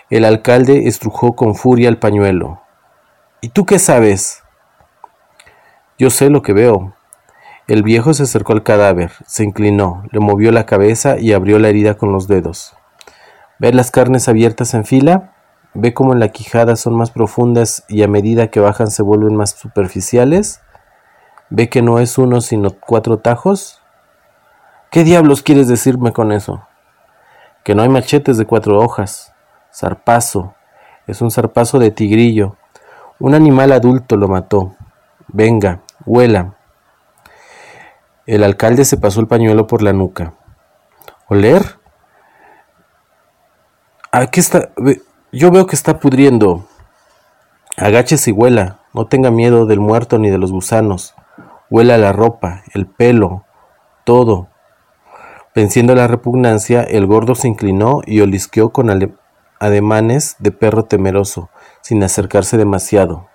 El 0.09 0.23
alcalde 0.23 0.87
estrujó 0.87 1.35
con 1.35 1.55
furia 1.55 1.89
el 1.89 1.97
pañuelo. 1.97 2.61
¿Y 3.41 3.49
tú 3.49 3.65
qué 3.65 3.79
sabes? 3.79 4.43
Yo 5.97 6.09
sé 6.09 6.29
lo 6.29 6.41
que 6.41 6.53
veo. 6.53 6.95
El 7.67 7.83
viejo 7.83 8.13
se 8.13 8.23
acercó 8.23 8.53
al 8.53 8.63
cadáver, 8.63 9.11
se 9.25 9.43
inclinó, 9.43 10.03
le 10.11 10.21
movió 10.21 10.53
la 10.53 10.65
cabeza 10.65 11.19
y 11.19 11.33
abrió 11.33 11.59
la 11.59 11.67
herida 11.67 11.95
con 11.95 12.13
los 12.13 12.29
dedos. 12.29 12.73
¿Ve 13.59 13.73
las 13.73 13.91
carnes 13.91 14.29
abiertas 14.29 14.73
en 14.73 14.85
fila? 14.85 15.33
¿Ve 15.73 15.93
cómo 15.93 16.13
en 16.13 16.21
la 16.21 16.29
quijada 16.29 16.77
son 16.77 16.95
más 16.95 17.11
profundas 17.11 17.83
y 17.89 18.03
a 18.03 18.07
medida 18.07 18.47
que 18.47 18.61
bajan 18.61 18.89
se 18.89 19.03
vuelven 19.03 19.35
más 19.35 19.49
superficiales? 19.49 20.61
¿Ve 21.49 21.67
que 21.67 21.81
no 21.81 21.99
es 21.99 22.17
uno 22.17 22.39
sino 22.39 22.71
cuatro 22.71 23.19
tajos? 23.19 23.81
¿Qué 24.89 25.03
diablos 25.03 25.43
quieres 25.43 25.67
decirme 25.67 26.13
con 26.13 26.31
eso? 26.31 26.65
Que 27.65 27.75
no 27.75 27.81
hay 27.81 27.89
machetes 27.89 28.37
de 28.37 28.45
cuatro 28.45 28.79
hojas. 28.79 29.33
Zarpazo. 29.73 30.55
Es 31.05 31.21
un 31.21 31.31
zarpazo 31.31 31.79
de 31.79 31.91
tigrillo. 31.91 32.55
Un 33.19 33.35
animal 33.35 33.73
adulto 33.73 34.15
lo 34.15 34.29
mató. 34.29 34.73
Venga, 35.27 35.81
huela. 36.05 36.56
El 38.27 38.43
alcalde 38.43 38.83
se 38.83 38.97
pasó 38.97 39.21
el 39.21 39.27
pañuelo 39.27 39.67
por 39.67 39.81
la 39.81 39.93
nuca. 39.93 40.33
¿Oler? 41.29 41.79
Aquí 44.11 44.41
está. 44.41 44.69
Yo 45.31 45.49
veo 45.49 45.65
que 45.65 45.77
está 45.77 45.97
pudriendo. 45.99 46.65
Agáchese 47.77 48.31
y 48.31 48.33
huela. 48.33 48.79
No 48.93 49.07
tenga 49.07 49.31
miedo 49.31 49.65
del 49.65 49.79
muerto 49.79 50.19
ni 50.19 50.29
de 50.29 50.37
los 50.37 50.51
gusanos. 50.51 51.15
Huela 51.69 51.97
la 51.97 52.11
ropa, 52.11 52.63
el 52.73 52.85
pelo, 52.85 53.45
todo. 54.03 54.49
Venciendo 55.55 55.95
la 55.95 56.07
repugnancia, 56.07 56.83
el 56.83 57.05
gordo 57.05 57.33
se 57.33 57.47
inclinó 57.47 58.01
y 58.05 58.19
olisqueó 58.19 58.71
con 58.71 58.89
ademanes 59.59 60.35
de 60.39 60.51
perro 60.51 60.83
temeroso, 60.83 61.49
sin 61.81 62.03
acercarse 62.03 62.57
demasiado. 62.57 63.27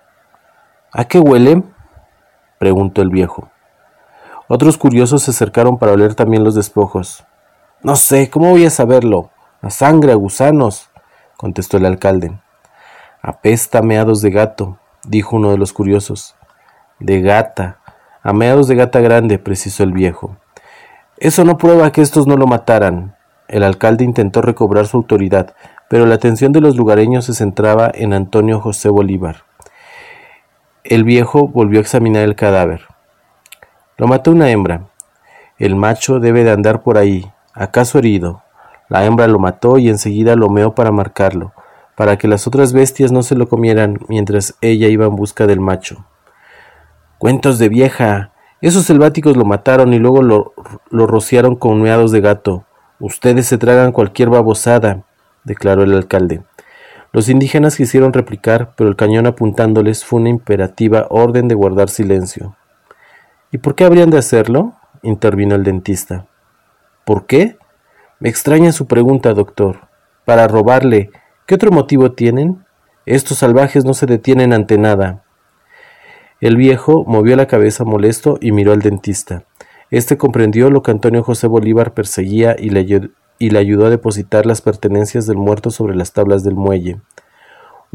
¿A 0.91 1.05
qué 1.05 1.19
huele? 1.19 1.63
preguntó 2.59 3.01
el 3.01 3.09
viejo. 3.09 3.52
Otros 4.47 4.77
curiosos 4.77 5.23
se 5.23 5.31
acercaron 5.31 5.77
para 5.77 5.93
oler 5.93 6.15
también 6.15 6.43
los 6.43 6.55
despojos. 6.55 7.23
No 7.81 7.95
sé, 7.95 8.29
¿cómo 8.29 8.49
voy 8.49 8.65
a 8.65 8.69
saberlo? 8.69 9.31
A 9.61 9.69
sangre, 9.69 10.11
a 10.11 10.15
gusanos, 10.15 10.89
contestó 11.37 11.77
el 11.77 11.85
alcalde. 11.85 12.37
Apesta 13.21 13.81
meados 13.81 14.21
de 14.21 14.31
gato, 14.31 14.79
dijo 15.05 15.37
uno 15.37 15.51
de 15.51 15.57
los 15.57 15.71
curiosos. 15.71 16.35
De 16.99 17.21
gata, 17.21 17.79
a 18.21 18.33
meados 18.33 18.67
de 18.67 18.75
gata 18.75 18.99
grande, 18.99 19.39
precisó 19.39 19.83
el 19.83 19.93
viejo. 19.93 20.35
Eso 21.17 21.45
no 21.45 21.57
prueba 21.57 21.91
que 21.91 22.01
estos 22.01 22.27
no 22.27 22.35
lo 22.35 22.47
mataran. 22.47 23.15
El 23.47 23.63
alcalde 23.63 24.03
intentó 24.03 24.41
recobrar 24.41 24.87
su 24.87 24.97
autoridad, 24.97 25.55
pero 25.87 26.05
la 26.05 26.15
atención 26.15 26.51
de 26.51 26.61
los 26.61 26.75
lugareños 26.75 27.25
se 27.25 27.33
centraba 27.33 27.91
en 27.93 28.13
Antonio 28.13 28.59
José 28.59 28.89
Bolívar. 28.89 29.43
El 30.83 31.05
viejo 31.05 31.47
volvió 31.47 31.79
a 31.79 31.81
examinar 31.81 32.23
el 32.23 32.35
cadáver. 32.35 32.92
Lo 34.03 34.09
mató 34.09 34.31
una 34.31 34.51
hembra. 34.51 34.89
El 35.57 35.77
macho 35.77 36.19
debe 36.19 36.43
de 36.43 36.51
andar 36.51 36.83
por 36.83 36.97
ahí, 36.97 37.31
acaso 37.53 37.99
herido, 37.99 38.41
la 38.89 39.05
hembra 39.05 39.29
lo 39.29 39.39
mató 39.39 39.77
y 39.77 39.87
enseguida 39.87 40.35
lo 40.35 40.49
meó 40.49 40.75
para 40.75 40.91
marcarlo, 40.91 41.53
para 41.95 42.17
que 42.17 42.27
las 42.27 42.45
otras 42.45 42.73
bestias 42.73 43.13
no 43.13 43.23
se 43.23 43.35
lo 43.35 43.47
comieran 43.47 43.99
mientras 44.09 44.55
ella 44.59 44.89
iba 44.89 45.05
en 45.05 45.15
busca 45.15 45.47
del 45.47 45.61
macho. 45.61 46.03
Cuentos 47.17 47.59
de 47.59 47.69
vieja. 47.69 48.31
Esos 48.59 48.83
selváticos 48.83 49.37
lo 49.37 49.45
mataron 49.45 49.93
y 49.93 49.99
luego 49.99 50.21
lo, 50.21 50.51
lo 50.89 51.07
rociaron 51.07 51.55
con 51.55 51.81
meados 51.81 52.11
de 52.11 52.19
gato. 52.19 52.65
Ustedes 52.99 53.45
se 53.45 53.57
tragan 53.57 53.93
cualquier 53.93 54.27
babosada, 54.27 55.03
declaró 55.45 55.83
el 55.83 55.93
alcalde. 55.93 56.41
Los 57.13 57.29
indígenas 57.29 57.77
quisieron 57.77 58.11
replicar, 58.11 58.73
pero 58.75 58.89
el 58.89 58.97
cañón 58.97 59.27
apuntándoles 59.27 60.03
fue 60.03 60.19
una 60.19 60.29
imperativa 60.29 61.07
orden 61.09 61.47
de 61.47 61.55
guardar 61.55 61.87
silencio. 61.87 62.57
¿Y 63.53 63.59
por 63.59 63.75
qué 63.75 63.85
habrían 63.85 64.09
de 64.09 64.17
hacerlo? 64.17 64.73
intervino 65.03 65.53
el 65.53 65.63
dentista. 65.63 66.25
¿Por 67.05 67.27
qué? 67.27 67.57
Me 68.19 68.27
extraña 68.27 68.71
su 68.71 68.87
pregunta, 68.87 69.31
doctor. 69.35 69.89
Para 70.25 70.47
robarle. 70.47 71.11
¿Qué 71.45 71.53
otro 71.53 71.69
motivo 71.69 72.13
tienen? 72.13 72.65
Estos 73.05 73.37
salvajes 73.37 73.85
no 73.85 73.93
se 73.93 74.07
detienen 74.07 74.53
ante 74.53 74.79
nada. 74.79 75.23
El 76.41 76.57
viejo 76.57 77.03
movió 77.05 77.35
la 77.35 77.45
cabeza 77.45 77.83
molesto 77.83 78.39
y 78.41 78.51
miró 78.51 78.71
al 78.71 78.81
dentista. 78.81 79.43
Este 79.91 80.17
comprendió 80.17 80.71
lo 80.71 80.81
que 80.81 80.89
Antonio 80.89 81.21
José 81.21 81.45
Bolívar 81.45 81.93
perseguía 81.93 82.55
y 82.57 82.71
le, 82.71 83.11
y 83.37 83.49
le 83.51 83.59
ayudó 83.59 83.85
a 83.85 83.91
depositar 83.91 84.47
las 84.47 84.61
pertenencias 84.61 85.27
del 85.27 85.37
muerto 85.37 85.69
sobre 85.69 85.95
las 85.95 86.11
tablas 86.11 86.43
del 86.43 86.55
muelle. 86.55 87.01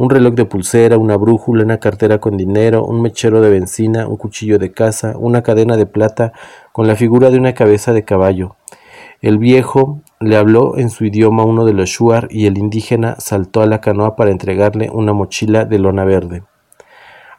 Un 0.01 0.11
reloj 0.11 0.35
de 0.35 0.45
pulsera, 0.45 0.97
una 0.97 1.17
brújula, 1.17 1.65
una 1.65 1.81
cartera 1.81 2.19
con 2.21 2.37
dinero, 2.37 2.85
un 2.85 3.03
mechero 3.03 3.41
de 3.41 3.51
benzina, 3.51 4.07
un 4.07 4.17
cuchillo 4.17 4.57
de 4.61 4.71
caza, 4.71 5.19
una 5.19 5.43
cadena 5.43 5.77
de 5.77 5.87
plata 5.87 6.33
con 6.71 6.87
la 6.87 6.95
figura 6.95 7.31
de 7.31 7.37
una 7.37 7.53
cabeza 7.53 7.93
de 7.93 8.05
caballo. 8.05 8.55
El 9.23 9.39
viejo 9.39 10.01
le 10.21 10.37
habló 10.37 10.79
en 10.79 10.91
su 10.91 11.05
idioma 11.05 11.43
uno 11.43 11.65
de 11.65 11.73
los 11.73 11.91
shuar 11.91 12.29
y 12.31 12.47
el 12.47 12.59
indígena 12.59 13.17
saltó 13.19 13.61
a 13.61 13.67
la 13.67 13.81
canoa 13.81 14.15
para 14.15 14.31
entregarle 14.31 14.89
una 14.89 15.13
mochila 15.13 15.65
de 15.65 15.81
lona 15.81 16.05
verde. 16.05 16.45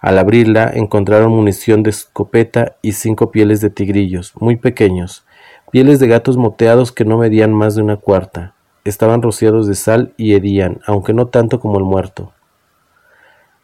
Al 0.01 0.19
abrirla 0.19 0.69
encontraron 0.69 1.31
munición 1.31 1.81
de 1.81 1.91
escopeta 1.91 2.75
y 2.81 2.91
cinco 2.91 3.31
pieles 3.31 3.61
de 3.61 3.69
tigrillos, 3.69 4.33
muy 4.37 4.57
pequeños, 4.57 5.25
pieles 5.71 6.01
de 6.01 6.07
gatos 6.09 6.35
moteados 6.35 6.91
que 6.91 7.05
no 7.05 7.19
medían 7.19 7.53
más 7.53 7.75
de 7.75 7.83
una 7.83 7.95
cuarta. 7.95 8.53
Estaban 8.83 9.21
rociados 9.21 9.65
de 9.65 9.75
sal 9.75 10.13
y 10.17 10.33
hedían, 10.33 10.81
aunque 10.85 11.13
no 11.13 11.27
tanto 11.27 11.61
como 11.61 11.77
el 11.77 11.85
muerto. 11.85 12.33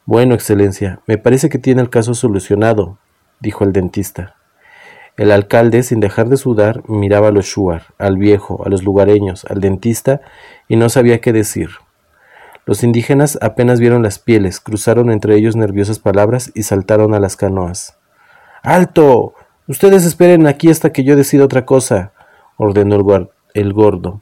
Bueno, 0.07 0.35
Excelencia, 0.35 0.99
me 1.07 1.17
parece 1.17 1.49
que 1.49 1.57
tiene 1.57 1.81
el 1.81 1.89
caso 1.89 2.13
solucionado, 2.13 2.99
dijo 3.39 3.63
el 3.63 3.73
dentista. 3.73 4.35
El 5.17 5.31
alcalde, 5.31 5.81
sin 5.81 5.99
dejar 5.99 6.29
de 6.29 6.37
sudar, 6.37 6.83
miraba 6.87 7.29
a 7.29 7.31
los 7.31 7.45
Shuar, 7.45 7.93
al 7.97 8.17
viejo, 8.17 8.63
a 8.65 8.69
los 8.69 8.83
lugareños, 8.83 9.45
al 9.45 9.61
dentista, 9.61 10.21
y 10.67 10.75
no 10.75 10.89
sabía 10.89 11.21
qué 11.21 11.33
decir. 11.33 11.69
Los 12.67 12.83
indígenas 12.83 13.39
apenas 13.41 13.79
vieron 13.79 14.03
las 14.03 14.19
pieles, 14.19 14.59
cruzaron 14.59 15.09
entre 15.09 15.35
ellos 15.35 15.55
nerviosas 15.55 15.97
palabras 15.97 16.51
y 16.53 16.63
saltaron 16.63 17.15
a 17.15 17.19
las 17.19 17.35
canoas. 17.35 17.97
¡Alto! 18.61 19.33
Ustedes 19.67 20.05
esperen 20.05 20.45
aquí 20.45 20.69
hasta 20.69 20.91
que 20.91 21.03
yo 21.03 21.15
decida 21.15 21.45
otra 21.45 21.65
cosa, 21.65 22.11
ordenó 22.57 22.95
el, 22.95 23.29
el 23.55 23.73
gordo. 23.73 24.21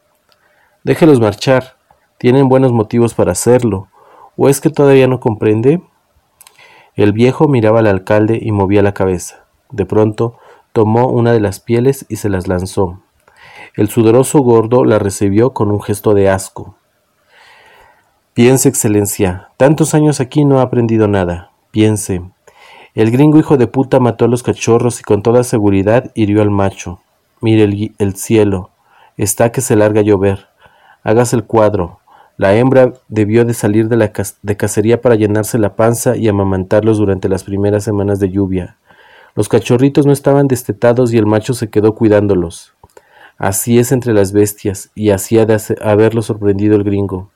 Déjelos 0.83 1.19
marchar. 1.19 1.75
Tienen 2.17 2.47
buenos 2.47 2.71
motivos 2.71 3.13
para 3.13 3.33
hacerlo. 3.33 3.89
¿O 4.35 4.49
es 4.49 4.61
que 4.61 4.69
todavía 4.69 5.07
no 5.07 5.19
comprende? 5.19 5.81
El 6.95 7.13
viejo 7.13 7.47
miraba 7.47 7.79
al 7.79 7.87
alcalde 7.87 8.39
y 8.41 8.51
movía 8.51 8.81
la 8.81 8.93
cabeza. 8.93 9.45
De 9.71 9.85
pronto, 9.85 10.37
tomó 10.71 11.07
una 11.07 11.31
de 11.31 11.39
las 11.39 11.59
pieles 11.59 12.05
y 12.09 12.17
se 12.17 12.29
las 12.29 12.47
lanzó. 12.47 12.99
El 13.75 13.89
sudoroso 13.89 14.39
gordo 14.39 14.85
la 14.85 14.99
recibió 14.99 15.53
con 15.53 15.71
un 15.71 15.81
gesto 15.81 16.13
de 16.13 16.29
asco. 16.29 16.75
Piense, 18.33 18.69
Excelencia, 18.69 19.49
tantos 19.57 19.93
años 19.93 20.19
aquí 20.19 20.45
no 20.45 20.59
ha 20.59 20.63
aprendido 20.63 21.07
nada. 21.07 21.51
Piense. 21.71 22.21
El 22.95 23.09
gringo 23.09 23.39
hijo 23.39 23.57
de 23.57 23.65
puta 23.67 23.99
mató 23.99 24.25
a 24.25 24.27
los 24.27 24.43
cachorros 24.43 24.99
y 24.99 25.03
con 25.03 25.23
toda 25.23 25.43
seguridad 25.43 26.11
hirió 26.13 26.43
al 26.43 26.51
macho. 26.51 26.99
Mire 27.41 27.63
el, 27.63 27.95
el 27.97 28.15
cielo. 28.15 28.69
Está 29.17 29.51
que 29.51 29.61
se 29.61 29.75
larga 29.75 30.01
a 30.01 30.03
llover. 30.03 30.47
Hágase 31.03 31.35
el 31.35 31.45
cuadro. 31.45 31.99
La 32.43 32.53
hembra 32.57 32.91
debió 33.07 33.45
de 33.45 33.53
salir 33.53 33.87
de 33.87 33.95
la 33.95 34.11
de 34.41 34.57
cacería 34.57 34.99
para 34.99 35.15
llenarse 35.15 35.57
la 35.57 35.77
panza 35.77 36.17
y 36.17 36.27
amamantarlos 36.27 36.97
durante 36.97 37.29
las 37.29 37.45
primeras 37.45 37.85
semanas 37.85 38.19
de 38.19 38.31
lluvia. 38.31 38.75
Los 39.33 39.47
cachorritos 39.47 40.05
no 40.05 40.11
estaban 40.11 40.49
destetados 40.49 41.13
y 41.13 41.17
el 41.17 41.25
macho 41.25 41.53
se 41.53 41.69
quedó 41.69 41.95
cuidándolos. 41.95 42.73
Así 43.37 43.79
es 43.79 43.93
entre 43.93 44.13
las 44.13 44.33
bestias, 44.33 44.89
y 44.93 45.11
así 45.11 45.39
ha 45.39 45.45
de 45.45 45.57
haberlo 45.81 46.21
sorprendido 46.21 46.75
el 46.75 46.83
gringo. 46.83 47.29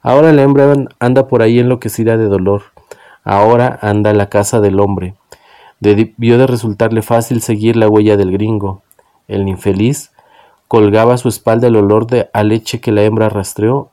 Ahora 0.00 0.32
la 0.32 0.40
hembra 0.40 0.72
anda 0.98 1.28
por 1.28 1.42
ahí 1.42 1.58
enloquecida 1.58 2.16
de 2.16 2.24
dolor. 2.24 2.62
Ahora 3.24 3.78
anda 3.82 4.12
a 4.12 4.14
la 4.14 4.30
casa 4.30 4.60
del 4.60 4.80
hombre. 4.80 5.14
Debió 5.78 6.38
de 6.38 6.46
resultarle 6.46 7.02
fácil 7.02 7.42
seguir 7.42 7.76
la 7.76 7.90
huella 7.90 8.16
del 8.16 8.32
gringo. 8.32 8.80
El 9.28 9.46
infeliz 9.46 10.10
colgaba 10.68 11.12
a 11.12 11.18
su 11.18 11.28
espalda 11.28 11.66
el 11.66 11.76
olor 11.76 12.06
de 12.06 12.30
a 12.32 12.42
leche 12.44 12.80
que 12.80 12.92
la 12.92 13.02
hembra 13.02 13.28
rastreó. 13.28 13.90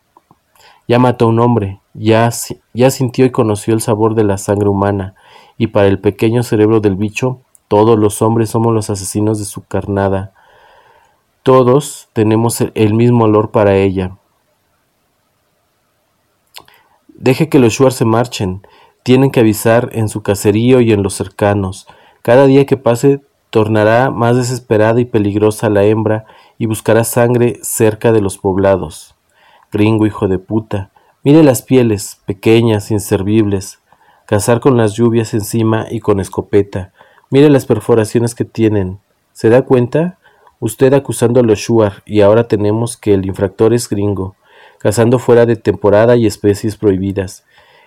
Ya 0.88 1.00
mató 1.00 1.26
a 1.26 1.30
un 1.30 1.40
hombre, 1.40 1.80
ya, 1.94 2.30
ya 2.74 2.90
sintió 2.90 3.26
y 3.26 3.32
conoció 3.32 3.74
el 3.74 3.82
sabor 3.82 4.16
de 4.16 4.24
la 4.24 4.38
sangre 4.38 4.70
humana, 4.70 5.16
y 5.58 5.68
para 5.68 5.88
el 5.88 6.00
pequeño 6.00 6.44
cerebro 6.44 6.80
del 6.80 6.96
bicho, 6.96 7.42
todos 7.68 7.98
los 7.98 8.22
hombres 8.22 8.50
somos 8.50 8.74
los 8.74 8.90
asesinos 8.90 9.40
de 9.40 9.46
su 9.46 9.66
carnada. 9.66 10.34
Todos 11.42 12.10
tenemos 12.14 12.62
el 12.62 12.94
mismo 12.94 13.26
olor 13.26 13.52
para 13.52 13.76
ella. 13.76 14.18
Deje 17.08 17.50
que 17.50 17.60
los 17.60 17.74
Shuar 17.74 17.94
se 17.94 18.06
marchen. 18.06 18.66
Tienen 19.04 19.32
que 19.32 19.40
avisar 19.40 19.90
en 19.94 20.10
su 20.10 20.22
caserío 20.22 20.82
y 20.82 20.92
en 20.92 21.02
los 21.02 21.14
cercanos. 21.14 21.88
Cada 22.22 22.46
día 22.46 22.66
que 22.66 22.78
pase 22.78 23.22
tornará 23.50 24.12
más 24.12 24.36
desesperada 24.36 25.00
y 25.00 25.06
peligrosa 25.06 25.70
la 25.70 25.84
hembra 25.86 26.26
y 26.58 26.66
buscará 26.66 27.04
sangre 27.04 27.60
cerca 27.62 28.12
de 28.12 28.22
los 28.22 28.38
poblados. 28.38 29.15
Gringo 29.76 30.06
hijo 30.06 30.30
de 30.30 30.40
puta, 30.40 30.90
mire 31.22 31.44
las 31.44 31.62
pieles, 31.62 32.22
pequeñas, 32.26 32.92
inservibles, 32.92 33.80
cazar 34.26 34.62
con 34.62 34.78
las 34.78 34.94
lluvias 34.94 35.34
encima 35.34 35.86
y 35.92 36.00
con 36.00 36.22
escopeta, 36.22 36.94
mire 37.30 37.50
las 37.50 37.66
perforaciones 37.66 38.36
que 38.36 38.46
tienen. 38.46 39.00
¿Se 39.34 39.50
da 39.50 39.64
cuenta? 39.64 40.18
Usted 40.62 40.94
acusando 40.94 41.42
a 41.42 41.44
los 41.44 41.60
Shuar 41.60 42.04
y 42.06 42.22
ahora 42.22 42.48
tenemos 42.48 42.96
que 42.96 43.14
el 43.14 43.26
infractor 43.26 43.74
es 43.74 43.90
gringo, 43.90 44.38
cazando 44.80 45.20
fuera 45.20 45.46
de 45.46 45.58
temporada 45.58 46.16
y 46.16 46.26
especies 46.26 46.78
prohibidas. 46.78 47.44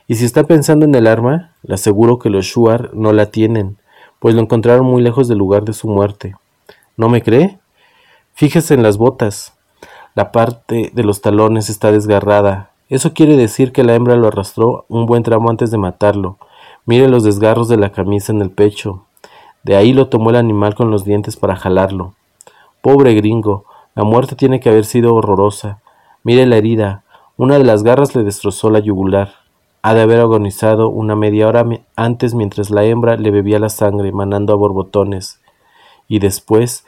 Y 0.06 0.16
si 0.16 0.26
está 0.26 0.42
pensando 0.42 0.84
en 0.84 0.94
el 0.94 1.06
arma, 1.06 1.54
le 1.62 1.72
aseguro 1.72 2.18
que 2.18 2.28
los 2.28 2.44
Shuar 2.44 2.90
no 2.92 3.14
la 3.14 3.30
tienen, 3.30 3.78
pues 4.18 4.34
lo 4.34 4.42
encontraron 4.42 4.84
muy 4.84 5.00
lejos 5.00 5.26
del 5.26 5.38
lugar 5.38 5.64
de 5.64 5.72
su 5.72 5.88
muerte. 5.88 6.36
¿No 6.98 7.08
me 7.08 7.22
cree? 7.22 7.58
Fíjese 8.34 8.74
en 8.74 8.82
las 8.82 8.98
botas. 8.98 9.57
La 10.18 10.32
parte 10.32 10.90
de 10.92 11.04
los 11.04 11.20
talones 11.20 11.70
está 11.70 11.92
desgarrada. 11.92 12.72
Eso 12.88 13.12
quiere 13.14 13.36
decir 13.36 13.70
que 13.70 13.84
la 13.84 13.94
hembra 13.94 14.16
lo 14.16 14.26
arrastró 14.26 14.84
un 14.88 15.06
buen 15.06 15.22
tramo 15.22 15.48
antes 15.48 15.70
de 15.70 15.78
matarlo. 15.78 16.38
Mire 16.86 17.06
los 17.06 17.22
desgarros 17.22 17.68
de 17.68 17.76
la 17.76 17.92
camisa 17.92 18.32
en 18.32 18.42
el 18.42 18.50
pecho. 18.50 19.04
De 19.62 19.76
ahí 19.76 19.92
lo 19.92 20.08
tomó 20.08 20.30
el 20.30 20.36
animal 20.36 20.74
con 20.74 20.90
los 20.90 21.04
dientes 21.04 21.36
para 21.36 21.54
jalarlo. 21.54 22.14
Pobre 22.82 23.14
gringo, 23.14 23.64
la 23.94 24.02
muerte 24.02 24.34
tiene 24.34 24.58
que 24.58 24.70
haber 24.70 24.86
sido 24.86 25.14
horrorosa. 25.14 25.78
Mire 26.24 26.46
la 26.46 26.56
herida. 26.56 27.04
Una 27.36 27.56
de 27.56 27.64
las 27.64 27.84
garras 27.84 28.16
le 28.16 28.24
destrozó 28.24 28.70
la 28.70 28.80
yugular. 28.80 29.34
Ha 29.82 29.94
de 29.94 30.00
haber 30.00 30.18
agonizado 30.18 30.88
una 30.88 31.14
media 31.14 31.46
hora 31.46 31.64
antes 31.94 32.34
mientras 32.34 32.70
la 32.70 32.82
hembra 32.82 33.16
le 33.16 33.30
bebía 33.30 33.60
la 33.60 33.68
sangre, 33.68 34.10
manando 34.10 34.52
a 34.52 34.56
borbotones. 34.56 35.40
Y 36.08 36.18
después, 36.18 36.84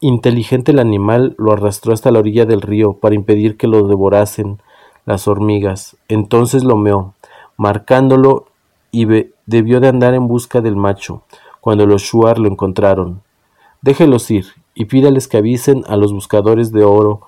inteligente 0.00 0.72
el 0.72 0.78
animal 0.78 1.34
lo 1.38 1.52
arrastró 1.52 1.92
hasta 1.92 2.10
la 2.10 2.18
orilla 2.18 2.46
del 2.46 2.62
río 2.62 2.94
para 2.94 3.14
impedir 3.14 3.56
que 3.56 3.66
lo 3.66 3.86
devorasen 3.86 4.58
las 5.04 5.28
hormigas. 5.28 5.96
Entonces 6.08 6.64
lo 6.64 6.76
meó, 6.76 7.14
marcándolo 7.56 8.46
y 8.90 9.06
debió 9.46 9.80
de 9.80 9.88
andar 9.88 10.14
en 10.14 10.26
busca 10.26 10.60
del 10.60 10.76
macho, 10.76 11.22
cuando 11.60 11.86
los 11.86 12.02
shuar 12.02 12.38
lo 12.38 12.48
encontraron. 12.48 13.22
Déjelos 13.82 14.30
ir 14.30 14.46
y 14.74 14.86
pídales 14.86 15.28
que 15.28 15.36
avisen 15.36 15.84
a 15.86 15.96
los 15.96 16.12
buscadores 16.12 16.72
de 16.72 16.84
oro 16.84 17.20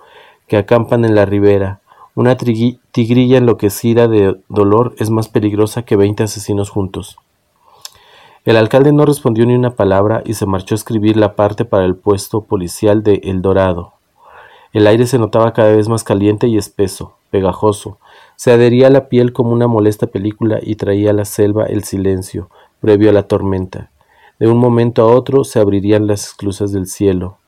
que 0.46 0.56
acampan 0.56 1.04
en 1.04 1.14
la 1.14 1.26
ribera, 1.26 1.80
una 2.14 2.36
tigrilla 2.36 3.38
enloquecida 3.38 4.08
de 4.08 4.40
dolor 4.48 4.94
es 4.98 5.08
más 5.08 5.28
peligrosa 5.28 5.82
que 5.82 5.94
veinte 5.94 6.24
asesinos 6.24 6.68
juntos. 6.68 7.16
El 8.44 8.56
alcalde 8.56 8.92
no 8.92 9.04
respondió 9.04 9.44
ni 9.46 9.54
una 9.54 9.70
palabra 9.70 10.22
y 10.24 10.34
se 10.34 10.46
marchó 10.46 10.74
a 10.74 10.76
escribir 10.76 11.16
la 11.16 11.34
parte 11.34 11.64
para 11.64 11.84
el 11.84 11.96
puesto 11.96 12.42
policial 12.42 13.02
de 13.02 13.20
El 13.24 13.42
Dorado. 13.42 13.94
El 14.72 14.86
aire 14.86 15.06
se 15.06 15.18
notaba 15.18 15.52
cada 15.52 15.74
vez 15.74 15.88
más 15.88 16.04
caliente 16.04 16.46
y 16.46 16.56
espeso, 16.56 17.16
pegajoso. 17.30 17.98
Se 18.36 18.52
adhería 18.52 18.86
a 18.86 18.90
la 18.90 19.08
piel 19.08 19.32
como 19.32 19.52
una 19.52 19.66
molesta 19.66 20.06
película 20.06 20.58
y 20.62 20.76
traía 20.76 21.10
a 21.10 21.14
la 21.14 21.24
selva 21.24 21.66
el 21.66 21.84
silencio, 21.84 22.48
previo 22.80 23.10
a 23.10 23.12
la 23.12 23.24
tormenta. 23.24 23.90
De 24.38 24.48
un 24.48 24.58
momento 24.58 25.02
a 25.02 25.14
otro 25.14 25.44
se 25.44 25.58
abrirían 25.58 26.06
las 26.06 26.28
esclusas 26.28 26.72
del 26.72 26.86
cielo. 26.86 27.38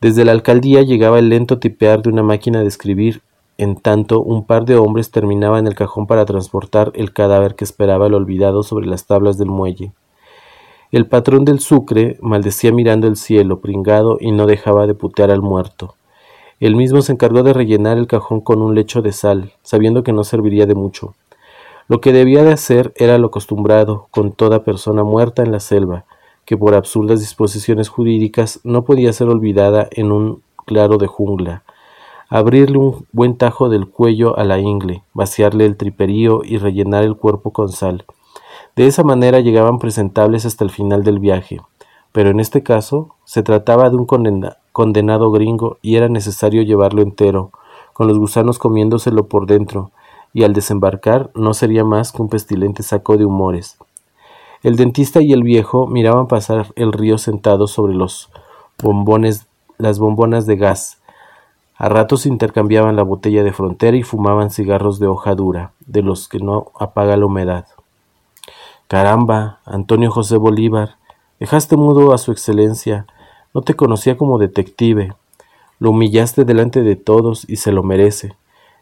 Desde 0.00 0.24
la 0.24 0.32
alcaldía 0.32 0.82
llegaba 0.82 1.18
el 1.18 1.28
lento 1.28 1.58
tipear 1.58 2.02
de 2.02 2.10
una 2.10 2.22
máquina 2.22 2.60
de 2.60 2.68
escribir 2.68 3.22
en 3.58 3.76
tanto, 3.76 4.20
un 4.20 4.44
par 4.44 4.66
de 4.66 4.76
hombres 4.76 5.10
terminaba 5.10 5.58
en 5.58 5.66
el 5.66 5.74
cajón 5.74 6.06
para 6.06 6.26
transportar 6.26 6.92
el 6.94 7.14
cadáver 7.14 7.54
que 7.54 7.64
esperaba 7.64 8.06
el 8.06 8.12
olvidado 8.12 8.62
sobre 8.62 8.86
las 8.86 9.06
tablas 9.06 9.38
del 9.38 9.48
muelle. 9.48 9.92
El 10.92 11.06
patrón 11.06 11.44
del 11.44 11.58
sucre 11.58 12.16
maldecía 12.20 12.70
mirando 12.70 13.08
el 13.08 13.16
cielo, 13.16 13.58
pringado, 13.58 14.18
y 14.20 14.30
no 14.30 14.46
dejaba 14.46 14.86
de 14.86 14.94
putear 14.94 15.32
al 15.32 15.42
muerto. 15.42 15.94
Él 16.60 16.76
mismo 16.76 17.02
se 17.02 17.12
encargó 17.12 17.42
de 17.42 17.52
rellenar 17.52 17.98
el 17.98 18.06
cajón 18.06 18.40
con 18.40 18.62
un 18.62 18.74
lecho 18.74 19.02
de 19.02 19.12
sal, 19.12 19.52
sabiendo 19.62 20.04
que 20.04 20.12
no 20.12 20.22
serviría 20.22 20.64
de 20.64 20.74
mucho. 20.74 21.14
Lo 21.88 22.00
que 22.00 22.12
debía 22.12 22.44
de 22.44 22.52
hacer 22.52 22.92
era 22.96 23.18
lo 23.18 23.26
acostumbrado 23.26 24.06
con 24.10 24.32
toda 24.32 24.62
persona 24.62 25.02
muerta 25.02 25.42
en 25.42 25.52
la 25.52 25.60
selva, 25.60 26.04
que 26.44 26.56
por 26.56 26.74
absurdas 26.74 27.20
disposiciones 27.20 27.88
jurídicas 27.88 28.60
no 28.62 28.82
podía 28.82 29.12
ser 29.12 29.28
olvidada 29.28 29.88
en 29.90 30.12
un 30.12 30.42
claro 30.64 30.98
de 30.98 31.08
jungla, 31.08 31.62
abrirle 32.28 32.78
un 32.78 33.06
buen 33.12 33.36
tajo 33.36 33.68
del 33.68 33.88
cuello 33.88 34.38
a 34.38 34.44
la 34.44 34.58
ingle, 34.58 35.02
vaciarle 35.14 35.66
el 35.66 35.76
triperío 35.76 36.42
y 36.44 36.58
rellenar 36.58 37.04
el 37.04 37.16
cuerpo 37.16 37.50
con 37.52 37.70
sal. 37.70 38.04
De 38.76 38.86
esa 38.86 39.02
manera 39.02 39.40
llegaban 39.40 39.78
presentables 39.78 40.44
hasta 40.44 40.62
el 40.62 40.70
final 40.70 41.02
del 41.02 41.18
viaje, 41.18 41.62
pero 42.12 42.28
en 42.28 42.40
este 42.40 42.62
caso 42.62 43.14
se 43.24 43.42
trataba 43.42 43.88
de 43.88 43.96
un 43.96 44.06
condenado 44.72 45.30
gringo 45.30 45.78
y 45.80 45.96
era 45.96 46.10
necesario 46.10 46.60
llevarlo 46.60 47.00
entero, 47.00 47.52
con 47.94 48.06
los 48.06 48.18
gusanos 48.18 48.58
comiéndoselo 48.58 49.28
por 49.28 49.46
dentro, 49.46 49.92
y 50.34 50.44
al 50.44 50.52
desembarcar 50.52 51.30
no 51.34 51.54
sería 51.54 51.84
más 51.84 52.12
que 52.12 52.20
un 52.20 52.28
pestilente 52.28 52.82
saco 52.82 53.16
de 53.16 53.24
humores. 53.24 53.78
El 54.62 54.76
dentista 54.76 55.22
y 55.22 55.32
el 55.32 55.42
viejo 55.42 55.86
miraban 55.86 56.26
pasar 56.26 56.66
el 56.76 56.92
río 56.92 57.16
sentados 57.16 57.70
sobre 57.70 57.94
los 57.94 58.28
bombones, 58.82 59.46
las 59.78 59.98
bombonas 59.98 60.44
de 60.44 60.56
gas, 60.56 61.00
a 61.78 61.88
ratos 61.88 62.26
intercambiaban 62.26 62.94
la 62.94 63.04
botella 63.04 63.42
de 63.42 63.52
frontera 63.54 63.96
y 63.96 64.02
fumaban 64.02 64.50
cigarros 64.50 64.98
de 64.98 65.06
hoja 65.06 65.34
dura, 65.34 65.72
de 65.86 66.02
los 66.02 66.28
que 66.28 66.40
no 66.40 66.72
apaga 66.78 67.16
la 67.16 67.24
humedad. 67.24 67.66
Caramba, 68.88 69.60
Antonio 69.64 70.10
José 70.10 70.36
Bolívar, 70.36 70.96
dejaste 71.40 71.76
mudo 71.76 72.14
a 72.14 72.18
su 72.18 72.30
excelencia, 72.30 73.06
no 73.52 73.62
te 73.62 73.74
conocía 73.74 74.16
como 74.16 74.38
detective, 74.38 75.14
lo 75.78 75.90
humillaste 75.90 76.44
delante 76.44 76.82
de 76.82 76.96
todos 76.96 77.48
y 77.48 77.56
se 77.56 77.72
lo 77.72 77.82
merece. 77.82 78.36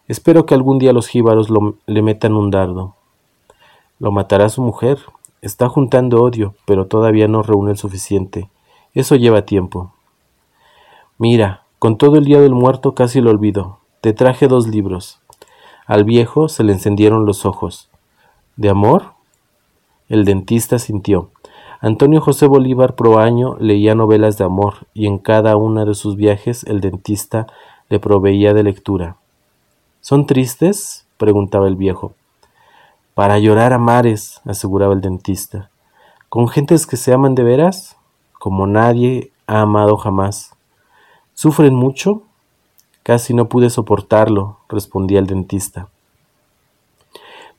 Espero 0.06 0.44
que 0.44 0.54
algún 0.54 0.78
día 0.78 0.92
los 0.92 1.08
jíbaros 1.08 1.48
le 1.86 2.02
metan 2.02 2.34
un 2.34 2.50
dardo. 2.50 2.94
Lo 3.98 4.12
matará 4.12 4.48
su 4.50 4.60
mujer. 4.60 4.98
Está 5.40 5.68
juntando 5.68 6.22
odio, 6.22 6.54
pero 6.66 6.86
todavía 6.86 7.26
no 7.26 7.42
reúne 7.42 7.70
el 7.70 7.78
suficiente. 7.78 8.50
Eso 8.92 9.16
lleva 9.16 9.46
tiempo. 9.46 9.92
Mira, 11.16 11.62
con 11.78 11.96
todo 11.96 12.16
el 12.16 12.24
día 12.24 12.40
del 12.40 12.54
muerto 12.54 12.94
casi 12.94 13.20
lo 13.20 13.30
olvidó. 13.30 13.78
Te 14.02 14.12
traje 14.12 14.46
dos 14.46 14.68
libros. 14.68 15.20
Al 15.86 16.04
viejo 16.04 16.48
se 16.48 16.64
le 16.64 16.72
encendieron 16.72 17.24
los 17.24 17.46
ojos. 17.46 17.88
¿De 18.56 18.68
amor? 18.68 19.13
El 20.08 20.26
dentista 20.26 20.78
sintió. 20.78 21.30
Antonio 21.80 22.20
José 22.20 22.46
Bolívar 22.46 22.94
Proaño 22.94 23.56
leía 23.58 23.94
novelas 23.94 24.36
de 24.36 24.44
amor 24.44 24.86
y 24.92 25.06
en 25.06 25.18
cada 25.18 25.56
uno 25.56 25.84
de 25.84 25.94
sus 25.94 26.16
viajes 26.16 26.64
el 26.64 26.80
dentista 26.80 27.46
le 27.88 27.98
proveía 28.00 28.52
de 28.52 28.62
lectura. 28.62 29.16
¿Son 30.00 30.26
tristes? 30.26 31.06
preguntaba 31.16 31.68
el 31.68 31.76
viejo. 31.76 32.12
Para 33.14 33.38
llorar 33.38 33.72
a 33.72 33.78
mares, 33.78 34.42
aseguraba 34.44 34.92
el 34.92 35.00
dentista. 35.00 35.70
¿Con 36.28 36.48
gentes 36.48 36.86
que 36.86 36.96
se 36.98 37.12
aman 37.12 37.34
de 37.34 37.44
veras? 37.44 37.96
Como 38.38 38.66
nadie 38.66 39.30
ha 39.46 39.62
amado 39.62 39.96
jamás. 39.96 40.54
¿Sufren 41.32 41.74
mucho? 41.74 42.22
Casi 43.02 43.32
no 43.32 43.48
pude 43.48 43.70
soportarlo, 43.70 44.58
respondía 44.68 45.18
el 45.18 45.26
dentista. 45.26 45.88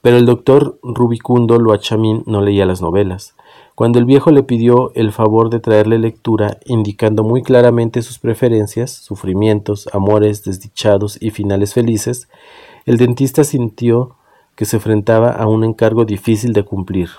Pero 0.05 0.17
el 0.17 0.27
doctor 0.27 0.77
Rubicundo 0.83 1.57
Loachamín 1.57 2.21
no 2.27 2.39
leía 2.39 2.67
las 2.67 2.79
novelas. 2.79 3.33
Cuando 3.73 3.97
el 3.97 4.05
viejo 4.05 4.29
le 4.29 4.43
pidió 4.43 4.91
el 4.93 5.11
favor 5.11 5.49
de 5.49 5.59
traerle 5.59 5.97
lectura, 5.97 6.59
indicando 6.65 7.23
muy 7.23 7.41
claramente 7.41 8.03
sus 8.03 8.19
preferencias, 8.19 8.91
sufrimientos, 8.91 9.89
amores 9.93 10.43
desdichados 10.43 11.19
y 11.19 11.31
finales 11.31 11.73
felices, 11.73 12.29
el 12.85 12.97
dentista 12.97 13.43
sintió 13.43 14.15
que 14.55 14.65
se 14.65 14.75
enfrentaba 14.75 15.31
a 15.31 15.47
un 15.47 15.63
encargo 15.63 16.05
difícil 16.05 16.53
de 16.53 16.61
cumplir. 16.61 17.09